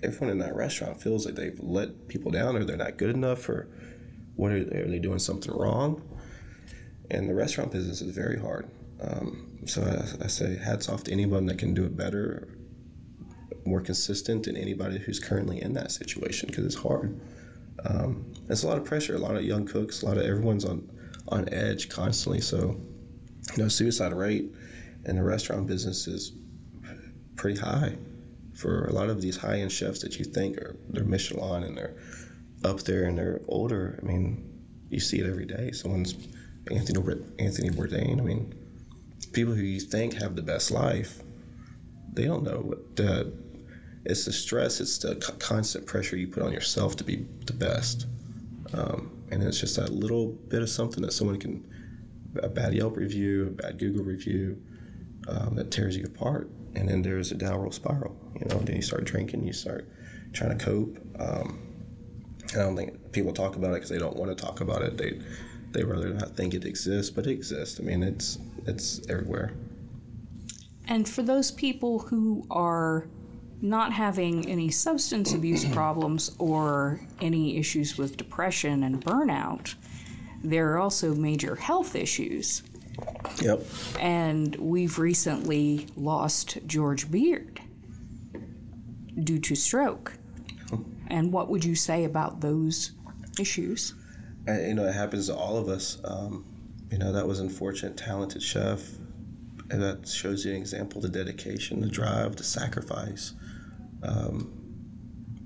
[0.04, 3.48] everyone in that restaurant feels like they've let people down or they're not good enough
[3.48, 3.68] or
[4.36, 6.02] what are they, are they doing something wrong?
[7.10, 8.70] And the restaurant business is very hard.
[9.00, 12.56] Um, so I, I, say hats off to anyone that can do it better,
[13.66, 17.20] more consistent than anybody who's currently in that situation because it's hard.
[17.84, 19.16] Um, it's a lot of pressure.
[19.16, 20.02] A lot of young cooks.
[20.02, 20.88] A lot of everyone's on
[21.28, 22.40] on edge constantly.
[22.40, 22.80] So,
[23.56, 24.54] you know, suicide rate
[25.06, 26.32] in the restaurant business is
[27.36, 27.96] pretty high
[28.54, 31.76] for a lot of these high end chefs that you think are they're Michelin and
[31.76, 31.96] they're
[32.64, 33.98] up there and they're older.
[34.02, 34.50] I mean,
[34.90, 35.72] you see it every day.
[35.72, 36.14] Someone's
[36.70, 37.00] Anthony
[37.38, 38.18] Anthony Bourdain.
[38.18, 38.54] I mean,
[39.32, 41.22] people who you think have the best life,
[42.12, 42.96] they don't know what.
[42.96, 43.32] The,
[44.06, 44.80] it's the stress.
[44.80, 48.06] It's the constant pressure you put on yourself to be the best,
[48.74, 51.66] um, and it's just that little bit of something that someone can,
[52.42, 54.62] a bad Yelp review, a bad Google review,
[55.26, 58.16] um, that tears you apart and then there's a downward spiral.
[58.40, 59.88] You know, then you start drinking, you start
[60.32, 60.98] trying to cope.
[61.18, 61.60] Um,
[62.52, 64.96] I don't think people talk about it because they don't want to talk about it.
[64.96, 65.20] They
[65.70, 67.80] they rather not think it exists, but it exists.
[67.80, 69.54] I mean, it's it's everywhere.
[70.86, 73.08] And for those people who are
[73.62, 79.74] not having any substance abuse problems or any issues with depression and burnout,
[80.42, 82.62] there are also major health issues.
[83.42, 83.62] Yep.
[83.98, 87.60] And we've recently lost George Beard
[89.22, 90.12] due to stroke.
[91.08, 92.92] And what would you say about those
[93.38, 93.94] issues?
[94.46, 95.98] And, you know, it happens to all of us.
[96.04, 96.44] Um,
[96.90, 98.80] you know, that was unfortunate, talented chef.
[99.70, 103.32] And that shows you an example the dedication, the drive, the sacrifice.
[104.02, 104.52] Um,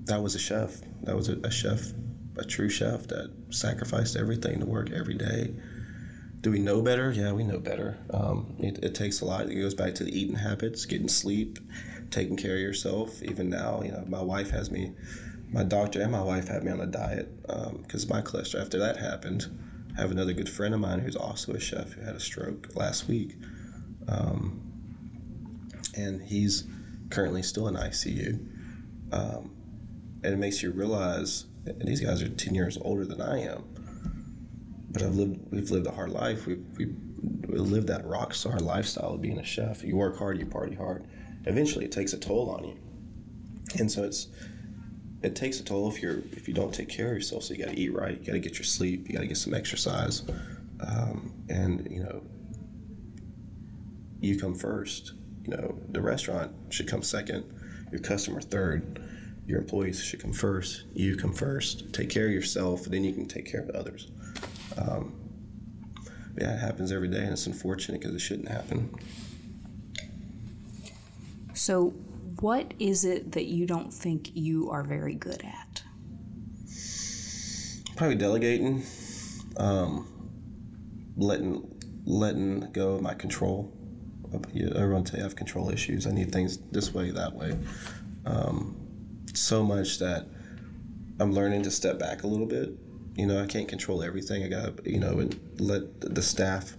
[0.05, 0.81] that was a chef.
[1.03, 1.93] That was a, a chef,
[2.37, 5.53] a true chef that sacrificed everything to work every day.
[6.41, 7.11] Do we know better?
[7.11, 7.97] Yeah, we know better.
[8.13, 9.49] Um, it, it, takes a lot.
[9.49, 11.59] It goes back to the eating habits, getting sleep,
[12.11, 13.21] taking care of yourself.
[13.23, 14.93] Even now, you know, my wife has me,
[15.51, 18.61] my doctor and my wife had me on a diet because um, my cholesterol.
[18.61, 19.47] After that happened,
[19.97, 22.69] I have another good friend of mine who's also a chef who had a stroke
[22.73, 23.35] last week,
[24.07, 24.61] um,
[25.97, 26.65] and he's
[27.09, 28.47] currently still in ICU.
[29.11, 29.55] Um,
[30.23, 33.68] and it makes you realize, and these guys are ten years older than I am
[34.91, 36.45] but I've lived we've lived a hard life.
[36.45, 36.87] We've, we
[37.47, 39.83] we lived that rock star lifestyle of being a chef.
[39.83, 41.05] You work hard, you party hard.
[41.45, 42.77] Eventually, it takes a toll on you,
[43.77, 44.27] and so it's
[45.21, 47.43] it takes a toll if you're if you don't take care of yourself.
[47.43, 48.19] So you got to eat right.
[48.19, 49.07] You got to get your sleep.
[49.07, 50.23] You got to get some exercise,
[50.79, 52.21] um, and you know
[54.19, 55.13] you come first.
[55.45, 57.43] You know the restaurant should come second.
[57.91, 59.03] Your customer third.
[59.45, 60.83] Your employees should come first.
[60.93, 61.91] You come first.
[61.91, 64.11] Take care of yourself, then you can take care of others.
[64.79, 65.13] Um,
[66.37, 68.93] yeah, it happens every day, and it's unfortunate because it shouldn't happen.
[71.53, 71.89] So,
[72.39, 75.83] what is it that you don't think you are very good at?
[77.97, 78.83] Probably delegating,
[79.57, 80.07] um,
[81.17, 81.75] letting
[82.05, 83.73] letting go of my control.
[84.33, 86.07] Everyone tell you I have control issues.
[86.07, 87.57] I need things this way, that way.
[88.25, 88.75] Um,
[89.33, 90.27] so much that
[91.19, 92.71] I'm learning to step back a little bit
[93.19, 94.43] you know, I can't control everything.
[94.43, 96.73] I got to, you know, and let the staff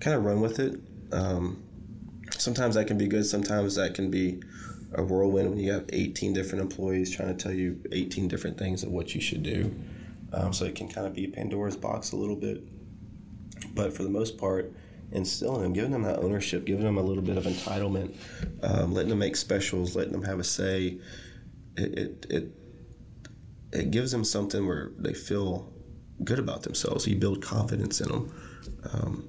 [0.00, 0.80] kind of run with it.
[1.12, 1.62] Um,
[2.36, 3.24] sometimes that can be good.
[3.24, 4.42] Sometimes that can be
[4.94, 8.82] a whirlwind when you have 18 different employees trying to tell you 18 different things
[8.82, 9.72] of what you should do.
[10.32, 12.62] Um, so it can kind of be Pandora's box a little bit.
[13.74, 14.72] But for the most part,
[15.12, 18.14] instilling them, giving them that ownership, giving them a little bit of entitlement,
[18.62, 20.98] um, letting them make specials, letting them have a say,
[21.76, 22.59] it, it, it
[23.72, 25.72] it gives them something where they feel
[26.24, 27.06] good about themselves.
[27.06, 28.34] You build confidence in them.
[28.92, 29.28] Um,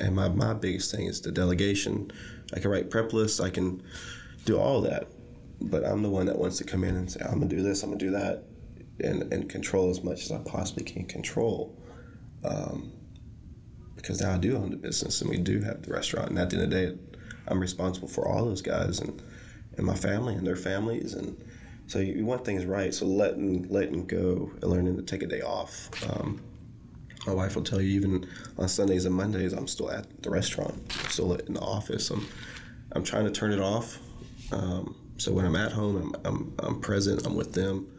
[0.00, 2.10] and my, my biggest thing is the delegation.
[2.54, 3.82] I can write prep lists, I can
[4.44, 5.08] do all that,
[5.60, 7.82] but I'm the one that wants to come in and say, I'm to do this,
[7.82, 8.44] I'm to do that,
[9.00, 11.76] and, and control as much as I possibly can control.
[12.44, 12.92] Um,
[13.96, 16.30] because now I do own the business and we do have the restaurant.
[16.30, 16.98] And at the end of the day,
[17.48, 19.20] I'm responsible for all those guys and,
[19.76, 21.14] and my family and their families.
[21.14, 21.36] And
[21.88, 22.94] so you, want things right.
[22.94, 25.90] So letting letting go and learning to take a day off.
[26.08, 26.40] Um,
[27.26, 28.28] my wife will tell you even
[28.58, 32.10] on Sundays and Mondays I'm still at the restaurant, I'm still in the office.
[32.10, 32.28] I'm
[32.92, 33.98] I'm trying to turn it off.
[34.52, 37.26] Um, so when I'm at home, I'm, I'm, I'm present.
[37.26, 37.90] I'm with them.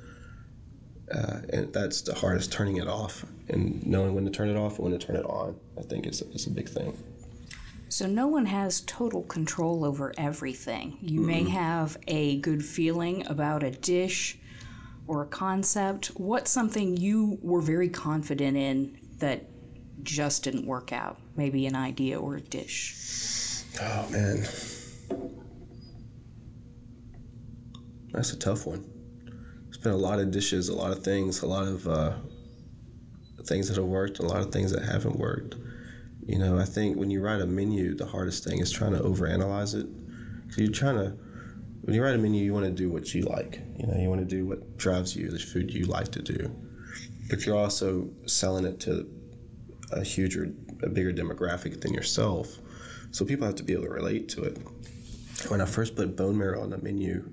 [1.14, 4.78] Uh, and that's the hardest turning it off and knowing when to turn it off
[4.78, 6.96] and when to turn it on i think is, is a big thing
[7.90, 10.98] so no one has total control over everything.
[11.02, 11.28] You mm-hmm.
[11.28, 14.38] may have a good feeling about a dish
[15.08, 16.08] or a concept.
[16.16, 19.46] What's something you were very confident in that
[20.04, 21.18] just didn't work out?
[21.36, 23.64] Maybe an idea or a dish.
[23.82, 24.46] Oh man.
[28.12, 28.86] That's a tough one.
[29.68, 32.14] It's been a lot of dishes, a lot of things, a lot of uh,
[33.46, 35.56] things that have worked, a lot of things that haven't worked.
[36.30, 39.00] You know, I think when you write a menu, the hardest thing is trying to
[39.00, 39.88] overanalyze it.
[40.56, 41.18] You're trying to,
[41.82, 43.64] when you write a menu, you want to do what you like.
[43.76, 46.56] You know, you want to do what drives you, the food you like to do.
[47.32, 49.10] But you're also selling it to
[49.92, 50.54] a huger,
[50.84, 52.60] a bigger demographic than yourself.
[53.10, 54.60] So people have to be able to relate to it.
[55.48, 57.28] When I first put bone marrow on the menu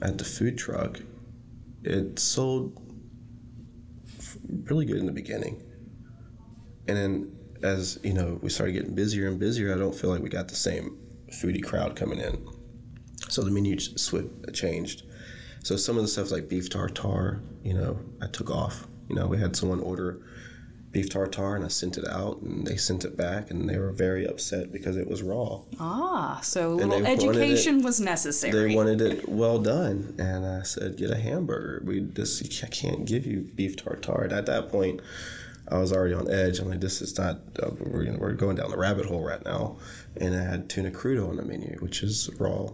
[0.00, 1.00] at the food truck,
[1.82, 2.80] it sold
[4.64, 5.62] really good in the beginning.
[6.88, 9.74] And then as you know, we started getting busier and busier.
[9.74, 10.98] I don't feel like we got the same
[11.30, 12.46] foodie crowd coming in.
[13.28, 15.02] So the menu swift changed.
[15.62, 18.86] So some of the stuff like beef tartare, you know, I took off.
[19.08, 20.20] You know, we had someone order
[20.92, 23.92] beef tartare and I sent it out and they sent it back and they were
[23.92, 25.60] very upset because it was raw.
[25.78, 28.68] Ah, so a little education it, was necessary.
[28.68, 30.14] They wanted it well done.
[30.18, 31.82] And I said, get a hamburger.
[31.84, 34.22] We just I can't give you beef tartare.
[34.22, 35.00] And at that point,
[35.68, 36.60] I was already on edge.
[36.60, 37.40] I'm like, this is not.
[37.60, 39.76] Uh, we're, we're going down the rabbit hole right now.
[40.20, 42.68] And I had tuna crudo on the menu, which is raw,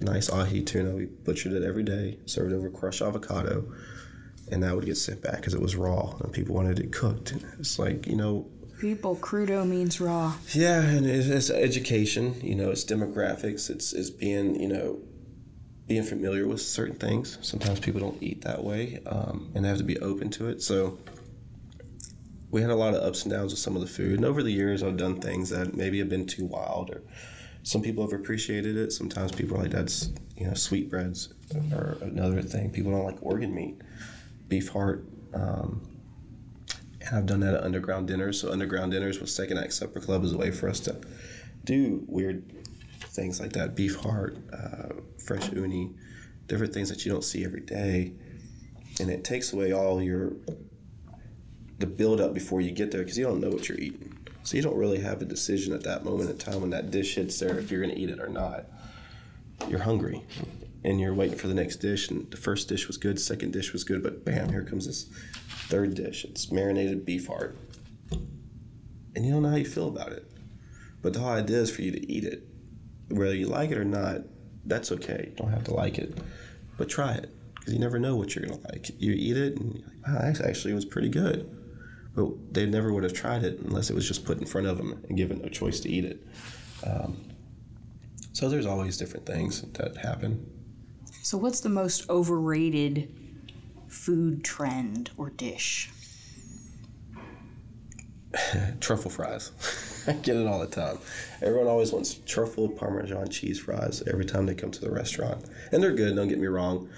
[0.00, 0.90] nice ahi tuna.
[0.94, 3.64] We butchered it every day, served over crushed avocado,
[4.52, 7.32] and that would get sent back because it was raw, and people wanted it cooked.
[7.32, 8.46] And it's like you know,
[8.78, 10.34] People, crudo means raw.
[10.52, 12.34] yeah, and it's, it's education.
[12.42, 13.70] You know, it's demographics.
[13.70, 14.98] It's it's being you know
[15.88, 17.38] being familiar with certain things.
[17.42, 20.62] Sometimes people don't eat that way, um, and they have to be open to it.
[20.62, 20.98] So
[22.54, 24.14] we had a lot of ups and downs with some of the food.
[24.14, 27.02] And over the years, I've done things that maybe have been too wild, or
[27.64, 28.92] some people have appreciated it.
[28.92, 31.34] Sometimes people are like, "That's you know, sweetbreads,"
[31.72, 32.70] or another thing.
[32.70, 33.82] People don't like organ meat,
[34.48, 35.04] beef heart.
[35.34, 35.82] Um,
[37.00, 38.40] and I've done that at underground dinners.
[38.40, 40.96] So underground dinners with Second Act Supper Club is a way for us to
[41.64, 42.44] do weird
[43.00, 45.90] things like that: beef heart, uh, fresh uni,
[46.46, 48.12] different things that you don't see every day,
[49.00, 50.34] and it takes away all your
[51.78, 54.16] the build up before you get there because you don't know what you're eating.
[54.42, 57.14] So you don't really have a decision at that moment in time when that dish
[57.14, 58.66] hits there if you're going to eat it or not.
[59.68, 60.22] You're hungry,
[60.84, 62.10] and you're waiting for the next dish.
[62.10, 65.04] And the first dish was good, second dish was good, but bam, here comes this
[65.68, 66.24] third dish.
[66.24, 67.56] It's marinated beef heart,
[68.10, 70.30] and you don't know how you feel about it.
[71.00, 72.46] But the whole idea is for you to eat it,
[73.08, 74.22] whether you like it or not.
[74.66, 75.30] That's okay.
[75.30, 76.18] You don't have to like it,
[76.76, 78.90] but try it because you never know what you're gonna like.
[78.98, 81.50] You eat it, and you're like, wow, that actually was pretty good.
[82.14, 84.76] But they never would have tried it unless it was just put in front of
[84.76, 86.24] them and given a choice to eat it.
[86.86, 87.24] Um,
[88.32, 90.50] so there's always different things that happen.
[91.22, 93.14] So, what's the most overrated
[93.88, 95.90] food trend or dish?
[98.80, 99.52] truffle fries.
[100.06, 100.98] I get it all the time.
[101.40, 105.44] Everyone always wants truffle Parmesan cheese fries every time they come to the restaurant.
[105.72, 106.90] And they're good, don't get me wrong.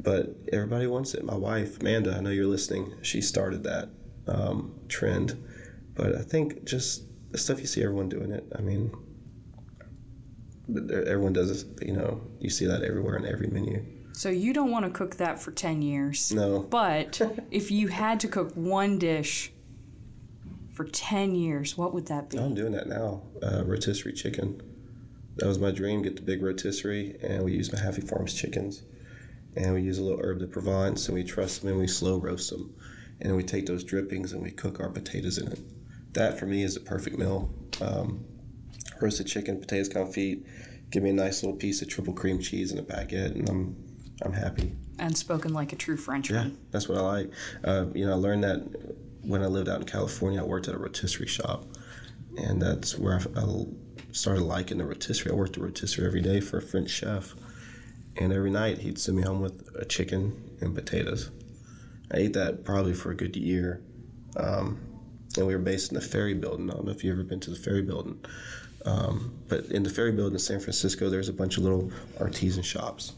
[0.00, 1.24] But everybody wants it.
[1.24, 3.90] My wife, Amanda, I know you're listening, she started that
[4.28, 5.42] um, trend.
[5.94, 8.92] But I think just the stuff you see everyone doing it, I mean,
[10.90, 13.84] everyone does it, you know, you see that everywhere in every menu.
[14.12, 16.32] So, you don't want to cook that for 10 years.
[16.32, 16.60] No.
[16.60, 17.20] But
[17.50, 19.52] if you had to cook one dish
[20.72, 22.38] for 10 years, what would that be?
[22.38, 23.22] I'm doing that now.
[23.42, 24.60] Uh, rotisserie chicken.
[25.36, 26.02] That was my dream.
[26.02, 28.82] Get the big rotisserie, and we use Mahaffey Farms chickens,
[29.56, 32.18] and we use a little herb de Provence, and we truss them, and we slow
[32.18, 32.74] roast them,
[33.20, 35.60] and we take those drippings and we cook our potatoes in it.
[36.14, 37.52] That for me is a perfect meal.
[37.80, 38.24] Um,
[39.00, 40.44] roasted chicken, potatoes confit.
[40.90, 43.76] Give me a nice little piece of triple cream cheese and a baguette, and I'm
[44.22, 44.72] I'm happy.
[44.98, 46.48] And spoken like a true Frenchman.
[46.48, 47.32] Yeah, that's what I like.
[47.62, 48.58] Uh, you know, I learned that
[49.22, 50.40] when I lived out in California.
[50.40, 51.66] I worked at a rotisserie shop,
[52.36, 53.64] and that's where I, I
[54.12, 55.30] started liking the rotisserie.
[55.30, 57.34] I worked the rotisserie every day for a French chef,
[58.16, 61.30] and every night he'd send me home with a chicken and potatoes.
[62.12, 63.82] I ate that probably for a good year.
[64.36, 64.80] Um,
[65.36, 66.70] and we were based in the Ferry Building.
[66.70, 68.24] I don't know if you've ever been to the Ferry Building.
[68.86, 72.62] Um, but in the Ferry Building in San Francisco, there's a bunch of little artisan
[72.62, 73.12] shops.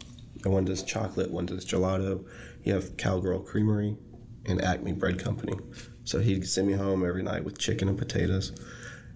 [0.45, 2.24] And one does chocolate, one does gelato.
[2.64, 3.97] You have Cowgirl Creamery
[4.47, 5.55] and Acme Bread Company.
[6.05, 8.53] So he'd send me home every night with chicken and potatoes,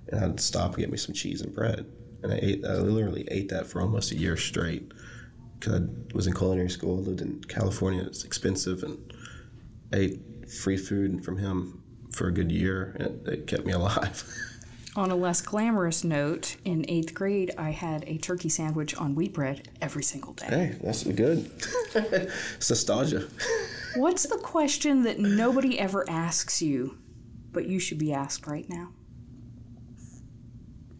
[0.08, 1.86] and I'd stop and get me some cheese and bread.
[2.22, 4.92] And I ate, I literally ate that for almost a year straight.
[5.58, 9.13] Because I was in culinary school, lived in California, it's expensive, and
[9.92, 10.20] ate
[10.50, 11.82] free food from him
[12.12, 14.24] for a good year, and it kept me alive.
[14.96, 19.34] On a less glamorous note, in eighth grade, I had a turkey sandwich on wheat
[19.34, 20.46] bread every single day.
[20.46, 21.50] hey, that's good.
[21.96, 23.26] it's nostalgia.
[23.96, 26.96] What's the question that nobody ever asks you,
[27.50, 28.92] but you should be asked right now?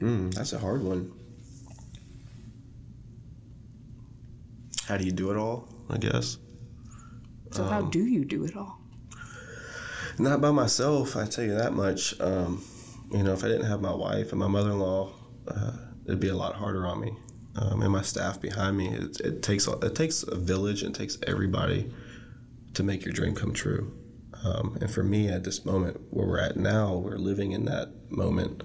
[0.00, 1.12] Mm, that's a hard one.
[4.88, 5.68] How do you do it all?
[5.88, 6.38] I guess.
[7.54, 8.80] So, how do you do it all?
[10.18, 12.18] Not by myself, I tell you that much.
[12.20, 12.64] Um,
[13.12, 15.12] you know, if I didn't have my wife and my mother-in-law,
[15.46, 15.72] uh,
[16.04, 17.16] it'd be a lot harder on me.
[17.56, 20.82] Um, and my staff behind me, it, it takes it takes a village.
[20.82, 21.92] It takes everybody
[22.74, 23.96] to make your dream come true.
[24.42, 28.10] Um, and for me, at this moment where we're at now, we're living in that
[28.10, 28.64] moment.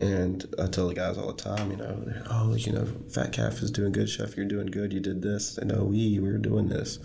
[0.00, 3.60] And I tell the guys all the time, you know, oh, you know, Fat Calf
[3.60, 4.34] is doing good, Chef.
[4.38, 4.94] You're doing good.
[4.94, 5.58] You did this.
[5.60, 6.98] I know we we're doing this.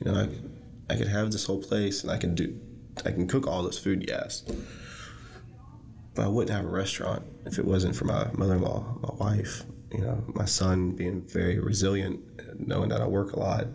[0.00, 2.58] You know, I, I could have this whole place, and I can do,
[3.04, 4.42] I can cook all this food, yes.
[6.14, 10.00] But I wouldn't have a restaurant if it wasn't for my mother-in-law, my wife, you
[10.00, 12.20] know, my son being very resilient,
[12.58, 13.66] knowing that I work a lot,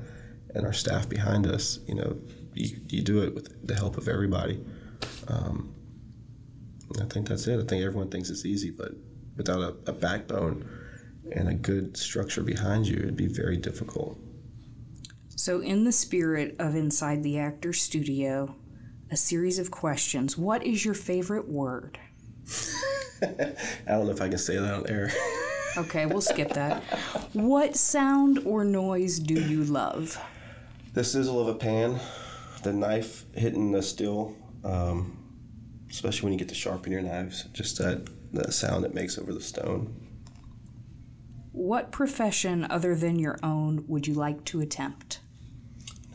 [0.55, 1.79] and our staff behind us.
[1.87, 2.17] You know,
[2.53, 4.63] you, you do it with the help of everybody.
[5.27, 5.73] Um,
[7.01, 7.59] I think that's it.
[7.59, 8.91] I think everyone thinks it's easy, but
[9.35, 10.69] without a, a backbone
[11.31, 14.19] and a good structure behind you, it'd be very difficult.
[15.35, 18.55] So, in the spirit of Inside the Actor Studio,
[19.11, 20.37] a series of questions.
[20.37, 21.99] What is your favorite word?
[23.21, 23.55] I
[23.87, 25.11] don't know if I can say that on air.
[25.75, 26.83] Okay, we'll skip that.
[27.33, 30.19] What sound or noise do you love?
[30.93, 31.99] the sizzle of a pan,
[32.61, 35.17] the knife hitting the steel, um,
[35.89, 39.33] especially when you get to sharpen your knives, just that, that sound it makes over
[39.33, 39.93] the stone.
[41.51, 45.19] What profession other than your own would you like to attempt?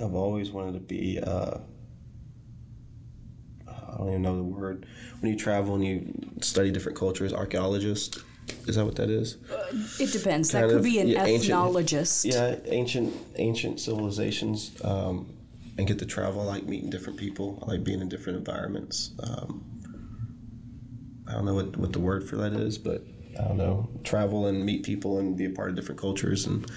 [0.00, 1.58] I've always wanted to be, uh,
[3.66, 4.86] I don't even know the word.
[5.20, 8.18] When you travel and you study different cultures, archaeologist.
[8.66, 9.36] Is that what that is?
[10.00, 10.52] It depends.
[10.52, 12.24] That could of, be an yeah, ancient- ethnologist.
[12.24, 15.28] Yeah, ancient ancient civilizations, um,
[15.76, 16.40] and get to travel.
[16.40, 17.62] I like meeting different people.
[17.66, 19.10] I like being in different environments.
[19.22, 19.64] Um,
[21.28, 23.02] I don't know what, what the word for that is, but
[23.38, 23.90] I don't know.
[24.02, 26.70] Travel and meet people and be a part of different cultures and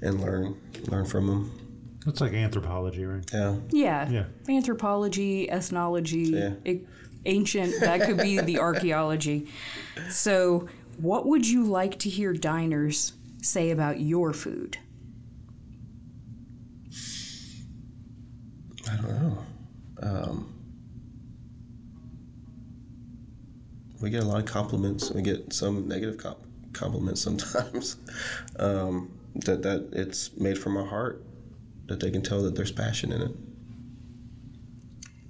[0.00, 0.56] and learn
[0.86, 1.67] learn from them.
[2.08, 3.22] It's like anthropology, right?
[3.32, 4.08] Yeah, Yeah.
[4.10, 4.24] Yeah.
[4.56, 6.54] Anthropology, ethnology, Yeah.
[6.66, 6.80] a-
[7.26, 9.46] ancient, that could be the archaeology.
[10.08, 14.78] So, what would you like to hear diners say about your food?
[18.90, 19.38] I don't know.
[20.02, 20.54] Um,
[24.00, 25.10] we get a lot of compliments.
[25.10, 26.38] We get some negative comp-
[26.72, 27.96] compliments sometimes.
[28.58, 29.10] um,
[29.44, 31.22] that that it's made from our heart.
[31.88, 33.30] That they can tell that there's passion in it.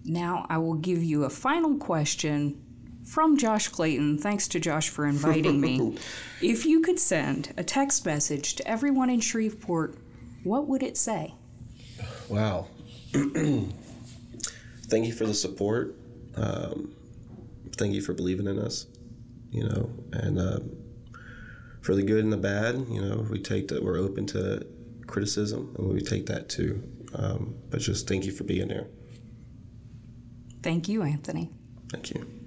[0.04, 2.62] Now, I will give you a final question
[3.04, 4.18] from Josh Clayton.
[4.18, 5.98] Thanks to Josh for inviting me.
[6.42, 9.96] if you could send a text message to everyone in Shreveport,
[10.44, 11.34] what would it say?
[12.28, 12.68] Wow.
[13.12, 15.94] thank you for the support.
[16.36, 16.94] Um,
[17.76, 18.86] thank you for believing in us.
[19.50, 20.70] You know, and um,
[21.80, 23.82] for the good and the bad, you know, we take that.
[23.82, 24.66] We're open to
[25.08, 26.82] criticism, and we take that too.
[27.14, 28.86] Um, but just thank you for being there.
[30.62, 31.50] Thank you, Anthony.
[31.90, 32.37] Thank you.